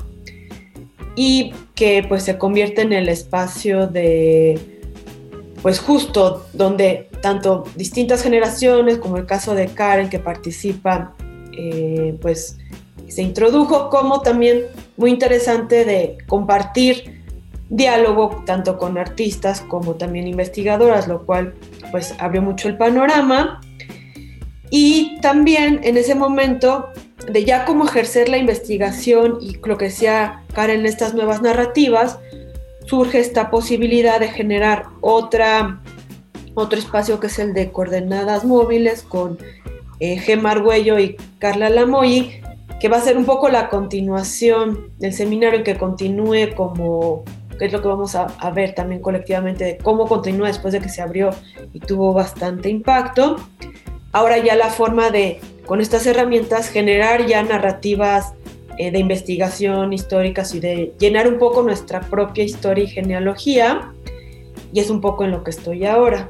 y 1.14 1.52
que 1.74 2.02
pues 2.08 2.22
se 2.22 2.38
convierte 2.38 2.80
en 2.80 2.94
el 2.94 3.10
espacio 3.10 3.86
de, 3.86 4.80
pues 5.60 5.80
justo 5.80 6.46
donde 6.54 7.10
tanto 7.20 7.64
distintas 7.74 8.22
generaciones, 8.22 8.96
como 8.96 9.18
el 9.18 9.26
caso 9.26 9.54
de 9.54 9.66
Karen 9.66 10.08
que 10.08 10.18
participa, 10.18 11.14
eh, 11.58 12.16
pues 12.22 12.56
se 13.06 13.20
introdujo, 13.20 13.90
como 13.90 14.22
también 14.22 14.62
muy 14.96 15.10
interesante 15.10 15.84
de 15.84 16.16
compartir 16.26 17.15
diálogo 17.68 18.42
tanto 18.46 18.78
con 18.78 18.98
artistas 18.98 19.60
como 19.60 19.94
también 19.94 20.28
investigadoras, 20.28 21.08
lo 21.08 21.24
cual 21.26 21.54
pues 21.90 22.14
abrió 22.18 22.42
mucho 22.42 22.68
el 22.68 22.76
panorama. 22.76 23.60
Y 24.70 25.18
también 25.20 25.80
en 25.84 25.96
ese 25.96 26.14
momento 26.14 26.88
de 27.30 27.44
ya 27.44 27.64
cómo 27.64 27.86
ejercer 27.86 28.28
la 28.28 28.38
investigación 28.38 29.38
y 29.40 29.56
lo 29.64 29.76
que 29.76 29.86
decía 29.86 30.42
Karen, 30.54 30.86
estas 30.86 31.14
nuevas 31.14 31.42
narrativas, 31.42 32.18
surge 32.86 33.18
esta 33.18 33.50
posibilidad 33.50 34.20
de 34.20 34.28
generar 34.28 34.86
otra, 35.00 35.82
otro 36.54 36.78
espacio 36.78 37.20
que 37.20 37.26
es 37.26 37.38
el 37.38 37.52
de 37.52 37.72
coordenadas 37.72 38.44
móviles 38.44 39.02
con 39.02 39.38
eh, 39.98 40.18
Gemma 40.18 40.54
y 41.00 41.16
Carla 41.38 41.68
Lamoy, 41.68 42.40
que 42.80 42.88
va 42.88 42.98
a 42.98 43.00
ser 43.00 43.16
un 43.16 43.24
poco 43.24 43.48
la 43.48 43.68
continuación 43.68 44.92
del 44.98 45.12
seminario 45.12 45.64
que 45.64 45.76
continúe 45.76 46.54
como, 46.54 47.24
que 47.58 47.66
es 47.66 47.72
lo 47.72 47.82
que 47.82 47.88
vamos 47.88 48.14
a, 48.14 48.26
a 48.38 48.50
ver 48.50 48.74
también 48.74 49.00
colectivamente, 49.00 49.64
de 49.64 49.76
cómo 49.78 50.06
continúa 50.06 50.48
después 50.48 50.72
de 50.72 50.80
que 50.80 50.88
se 50.88 51.02
abrió 51.02 51.30
y 51.72 51.80
tuvo 51.80 52.12
bastante 52.12 52.68
impacto. 52.68 53.36
Ahora 54.12 54.38
ya 54.38 54.56
la 54.56 54.68
forma 54.68 55.10
de 55.10 55.40
con 55.66 55.80
estas 55.80 56.06
herramientas 56.06 56.68
generar 56.68 57.26
ya 57.26 57.42
narrativas 57.42 58.34
eh, 58.78 58.90
de 58.90 58.98
investigación 58.98 59.92
históricas 59.92 60.54
y 60.54 60.60
de 60.60 60.94
llenar 60.98 61.28
un 61.28 61.38
poco 61.38 61.62
nuestra 61.62 62.00
propia 62.00 62.44
historia 62.44 62.84
y 62.84 62.88
genealogía. 62.88 63.92
Y 64.72 64.80
es 64.80 64.90
un 64.90 65.00
poco 65.00 65.24
en 65.24 65.30
lo 65.30 65.42
que 65.42 65.50
estoy 65.50 65.86
ahora. 65.86 66.28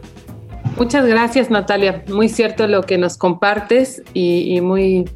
Muchas 0.76 1.06
gracias 1.06 1.50
Natalia, 1.50 2.04
muy 2.08 2.28
cierto 2.28 2.66
lo 2.68 2.82
que 2.82 2.98
nos 2.98 3.16
compartes 3.16 4.02
y, 4.14 4.56
y 4.56 4.60
muy 4.60 5.08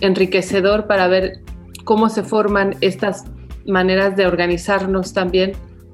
enriquecedor 0.00 0.86
para 0.86 1.08
ver 1.08 1.40
cómo 1.84 2.08
se 2.08 2.22
forman 2.22 2.76
estas 2.82 3.24
maneras 3.66 4.16
de 4.16 4.26
organizarnos 4.26 5.12
también 5.12 5.52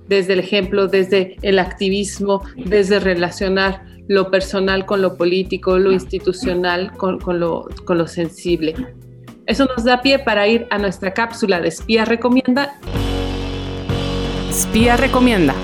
desde 0.09 0.35
el 0.35 0.41
ejemplo, 0.41 0.89
desde 0.89 1.37
el 1.43 1.59
activismo, 1.59 2.43
desde 2.57 3.01
relacionar 3.01 3.85
lo 4.09 4.31
personal 4.31 4.85
con 4.85 5.01
lo 5.01 5.17
político, 5.17 5.79
lo 5.79 5.93
institucional 5.93 6.93
con, 6.97 7.19
lo, 7.39 7.69
con 7.85 7.99
lo 7.99 8.07
sensible. 8.07 8.75
Eso 9.47 9.65
nos 9.65 9.85
da 9.85 10.03
pie 10.03 10.19
para 10.19 10.47
ir 10.47 10.67
a 10.71 10.79
nuestra 10.79 11.15
cápsula 11.15 11.61
de 11.61 11.69
Espía 11.69 12.05
Recomienda. 12.05 12.75
Espía 14.51 14.97
Recomienda. 14.97 15.55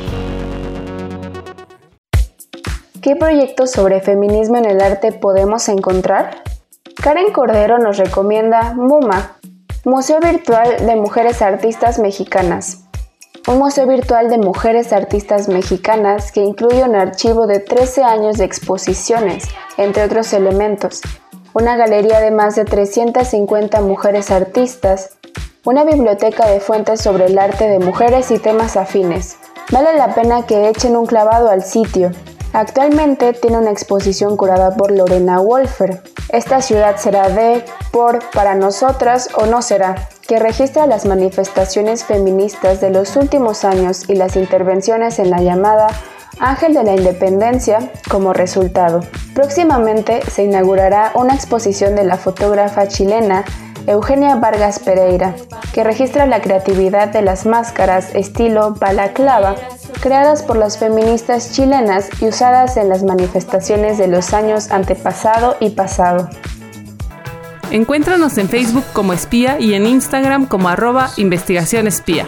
¿Qué 3.03 3.15
proyectos 3.17 3.71
sobre 3.71 4.01
feminismo 4.01 4.57
en 4.57 4.65
el 4.65 4.81
arte 4.81 5.13
podemos 5.13 5.69
encontrar? 5.69 6.43
Karen 7.01 7.33
Cordero 7.33 7.79
nos 7.79 7.97
recomienda 7.97 8.75
MUMA, 8.75 9.38
Museo 9.89 10.21
Virtual 10.21 10.85
de 10.85 10.97
Mujeres 10.97 11.41
Artistas 11.41 11.99
Mexicanas, 11.99 12.81
un 13.47 13.57
museo 13.57 13.87
virtual 13.87 14.29
de 14.29 14.37
mujeres 14.37 14.93
artistas 14.93 15.49
mexicanas 15.49 16.31
que 16.31 16.43
incluye 16.43 16.85
un 16.85 16.95
archivo 16.95 17.47
de 17.47 17.59
13 17.59 18.05
años 18.05 18.37
de 18.37 18.45
exposiciones, 18.45 19.45
entre 19.79 20.05
otros 20.05 20.35
elementos, 20.35 21.01
una 21.55 21.79
galería 21.79 22.21
de 22.21 22.31
más 22.31 22.55
de 22.55 22.67
350 22.67 23.81
mujeres 23.81 24.31
artistas, 24.31 25.17
una 25.65 25.85
biblioteca 25.85 26.47
de 26.47 26.61
fuentes 26.61 27.01
sobre 27.01 27.25
el 27.25 27.39
arte 27.39 27.67
de 27.67 27.79
mujeres 27.79 28.31
y 28.31 28.39
temas 28.39 28.77
afines. 28.77 29.39
Vale 29.73 29.97
la 29.97 30.15
pena 30.15 30.45
que 30.45 30.69
echen 30.69 30.99
un 30.99 31.07
clavado 31.07 31.49
al 31.49 31.65
sitio. 31.65 32.11
Actualmente 32.53 33.35
tiene 33.35 33.59
una 33.59 33.71
exposición 33.71 34.37
curada 34.37 34.75
por 34.77 34.91
Lorena 34.91 35.41
Wolfer. 35.41 36.03
Esta 36.31 36.63
ciudad 36.63 36.97
será 36.97 37.29
de, 37.29 37.65
por, 37.93 38.21
para 38.31 38.55
nosotras 38.55 39.29
o 39.35 39.47
no 39.47 39.63
será 39.63 40.09
que 40.27 40.39
registra 40.39 40.87
las 40.87 41.07
manifestaciones 41.07 42.05
feministas 42.05 42.81
de 42.81 42.91
los 42.91 43.17
últimos 43.17 43.65
años 43.65 44.09
y 44.09 44.15
las 44.15 44.37
intervenciones 44.37 45.19
en 45.19 45.31
la 45.31 45.41
llamada 45.41 45.89
Ángel 46.41 46.75
de 46.75 46.85
la 46.85 46.95
Independencia 46.95 47.91
como 48.11 48.33
resultado. 48.33 49.01
Próximamente 49.35 50.21
se 50.31 50.45
inaugurará 50.45 51.13
una 51.15 51.35
exposición 51.35 51.97
de 51.97 52.05
la 52.05 52.17
fotógrafa 52.17 52.89
chilena 52.89 53.45
Eugenia 53.89 54.37
Vargas 54.37 54.79
Pereira, 54.81 55.35
que 55.73 55.83
registra 55.83 56.27
la 56.27 56.43
creatividad 56.43 57.09
de 57.09 57.23
las 57.23 57.47
máscaras 57.47 58.15
estilo 58.15 58.75
balaclava 58.79 59.55
creadas 60.03 60.43
por 60.43 60.59
las 60.59 60.77
feministas 60.77 61.53
chilenas 61.53 62.11
y 62.21 62.27
usadas 62.27 62.77
en 62.77 62.91
las 62.91 63.03
manifestaciones 63.03 63.97
de 63.97 64.07
los 64.07 64.35
años 64.35 64.71
antepasado 64.71 65.57
y 65.59 65.71
pasado. 65.71 66.29
Encuéntranos 67.71 68.37
en 68.37 68.51
Facebook 68.51 68.85
como 68.93 69.15
espía 69.15 69.59
y 69.59 69.73
en 69.73 69.87
Instagram 69.87 70.47
como 70.47 70.69
arroba 70.69 71.09
investigación 71.17 71.87
espía. 71.87 72.27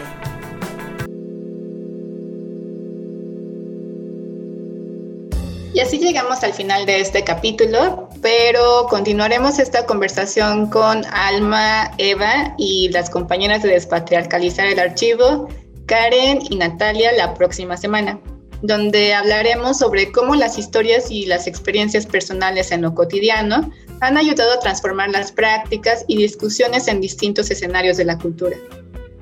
Final 6.61 6.85
de 6.85 6.99
este 6.99 7.23
capítulo, 7.23 8.07
pero 8.21 8.85
continuaremos 8.87 9.57
esta 9.57 9.87
conversación 9.87 10.69
con 10.69 11.03
Alma, 11.05 11.89
Eva 11.97 12.53
y 12.55 12.87
las 12.89 13.09
compañeras 13.09 13.63
de 13.63 13.69
Despatriarcalizar 13.69 14.67
el 14.67 14.77
Archivo, 14.77 15.49
Karen 15.87 16.37
y 16.51 16.57
Natalia, 16.57 17.13
la 17.13 17.33
próxima 17.33 17.77
semana, 17.77 18.19
donde 18.61 19.15
hablaremos 19.15 19.79
sobre 19.79 20.11
cómo 20.11 20.35
las 20.35 20.59
historias 20.59 21.09
y 21.09 21.25
las 21.25 21.47
experiencias 21.47 22.05
personales 22.05 22.71
en 22.71 22.83
lo 22.83 22.93
cotidiano 22.93 23.71
han 23.99 24.17
ayudado 24.17 24.53
a 24.53 24.59
transformar 24.59 25.09
las 25.09 25.31
prácticas 25.31 26.05
y 26.07 26.17
discusiones 26.17 26.87
en 26.87 27.01
distintos 27.01 27.49
escenarios 27.49 27.97
de 27.97 28.05
la 28.05 28.19
cultura. 28.19 28.57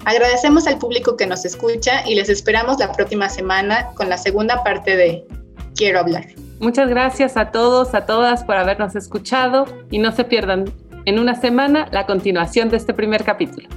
Agradecemos 0.04 0.68
al 0.68 0.78
público 0.78 1.16
que 1.16 1.26
nos 1.26 1.46
escucha 1.46 2.06
y 2.06 2.16
les 2.16 2.28
esperamos 2.28 2.80
la 2.80 2.92
próxima 2.92 3.30
semana 3.30 3.92
con 3.96 4.10
la 4.10 4.18
segunda 4.18 4.62
parte 4.62 4.98
de 4.98 5.26
quiero 5.74 6.02
hablar. 6.02 6.28
Muchas 6.60 6.90
gracias 6.90 7.38
a 7.38 7.52
todos, 7.52 7.96
a 7.96 8.06
todas 8.06 8.44
por 8.44 8.58
habernos 8.58 8.94
escuchado 8.96 9.66
y 9.90 10.00
no 10.00 10.12
se 10.12 10.26
pierdan 10.26 10.66
en 11.06 11.18
una 11.18 11.36
semana 11.36 11.88
la 11.92 12.06
continuación 12.06 12.68
de 12.68 12.76
este 12.76 12.94
primer 12.94 13.24
capítulo. 13.24 13.70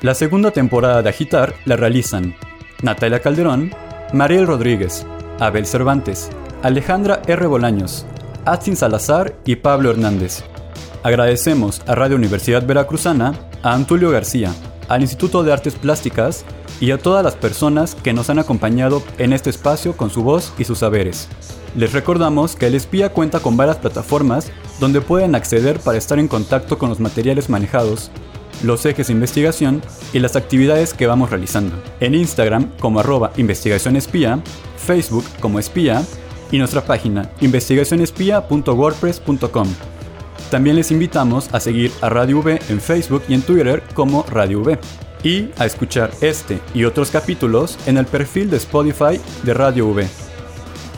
La 0.00 0.14
segunda 0.14 0.50
temporada 0.50 1.02
de 1.02 1.10
Agitar 1.10 1.52
la 1.66 1.76
realizan 1.76 2.34
Natalia 2.82 3.20
Calderón, 3.20 3.70
Mariel 4.14 4.46
Rodríguez, 4.46 5.04
Abel 5.40 5.66
Cervantes, 5.66 6.30
Alejandra 6.62 7.20
R. 7.26 7.46
Bolaños, 7.46 8.06
Atsin 8.46 8.76
Salazar 8.76 9.34
y 9.44 9.56
Pablo 9.56 9.90
Hernández. 9.90 10.42
Agradecemos 11.02 11.82
a 11.86 11.94
Radio 11.94 12.16
Universidad 12.16 12.64
Veracruzana, 12.64 13.34
a 13.62 13.74
Antulio 13.74 14.10
García, 14.10 14.54
al 14.88 15.02
Instituto 15.02 15.42
de 15.42 15.52
Artes 15.52 15.74
Plásticas 15.74 16.46
y 16.80 16.92
a 16.92 16.98
todas 16.98 17.24
las 17.24 17.36
personas 17.36 17.94
que 17.94 18.12
nos 18.12 18.28
han 18.30 18.38
acompañado 18.38 19.02
en 19.18 19.32
este 19.32 19.50
espacio 19.50 19.96
con 19.96 20.10
su 20.10 20.22
voz 20.22 20.52
y 20.58 20.64
sus 20.64 20.78
saberes. 20.78 21.28
Les 21.76 21.92
recordamos 21.92 22.56
que 22.56 22.66
el 22.66 22.74
espía 22.74 23.12
cuenta 23.12 23.40
con 23.40 23.56
varias 23.56 23.78
plataformas 23.78 24.50
donde 24.80 25.00
pueden 25.00 25.34
acceder 25.34 25.80
para 25.80 25.98
estar 25.98 26.18
en 26.18 26.28
contacto 26.28 26.78
con 26.78 26.88
los 26.88 27.00
materiales 27.00 27.48
manejados, 27.48 28.12
los 28.62 28.86
ejes 28.86 29.08
de 29.08 29.12
investigación 29.12 29.82
y 30.12 30.20
las 30.20 30.36
actividades 30.36 30.94
que 30.94 31.06
vamos 31.06 31.30
realizando. 31.30 31.76
En 32.00 32.14
Instagram 32.14 32.70
como 32.80 33.00
arroba 33.00 33.32
Facebook 34.76 35.24
como 35.40 35.58
espía 35.58 36.02
y 36.50 36.58
nuestra 36.58 36.84
página 36.84 37.30
investigacionespía.wordpress.com. 37.40 39.68
También 40.50 40.76
les 40.76 40.90
invitamos 40.90 41.50
a 41.52 41.60
seguir 41.60 41.92
a 42.00 42.08
Radio 42.08 42.38
V 42.38 42.58
en 42.70 42.80
Facebook 42.80 43.22
y 43.28 43.34
en 43.34 43.42
Twitter 43.42 43.82
como 43.94 44.22
Radio 44.22 44.60
V 44.60 44.78
y 45.22 45.50
a 45.58 45.66
escuchar 45.66 46.10
este 46.20 46.60
y 46.74 46.84
otros 46.84 47.10
capítulos 47.10 47.78
en 47.86 47.98
el 47.98 48.06
perfil 48.06 48.50
de 48.50 48.58
Spotify 48.58 49.20
de 49.42 49.54
Radio 49.54 49.88
V. 49.88 50.08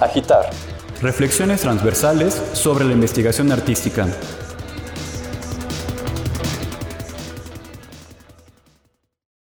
Agitar. 0.00 0.50
Reflexiones 1.00 1.62
transversales 1.62 2.34
sobre 2.52 2.84
la 2.84 2.92
investigación 2.92 3.52
artística. 3.52 4.06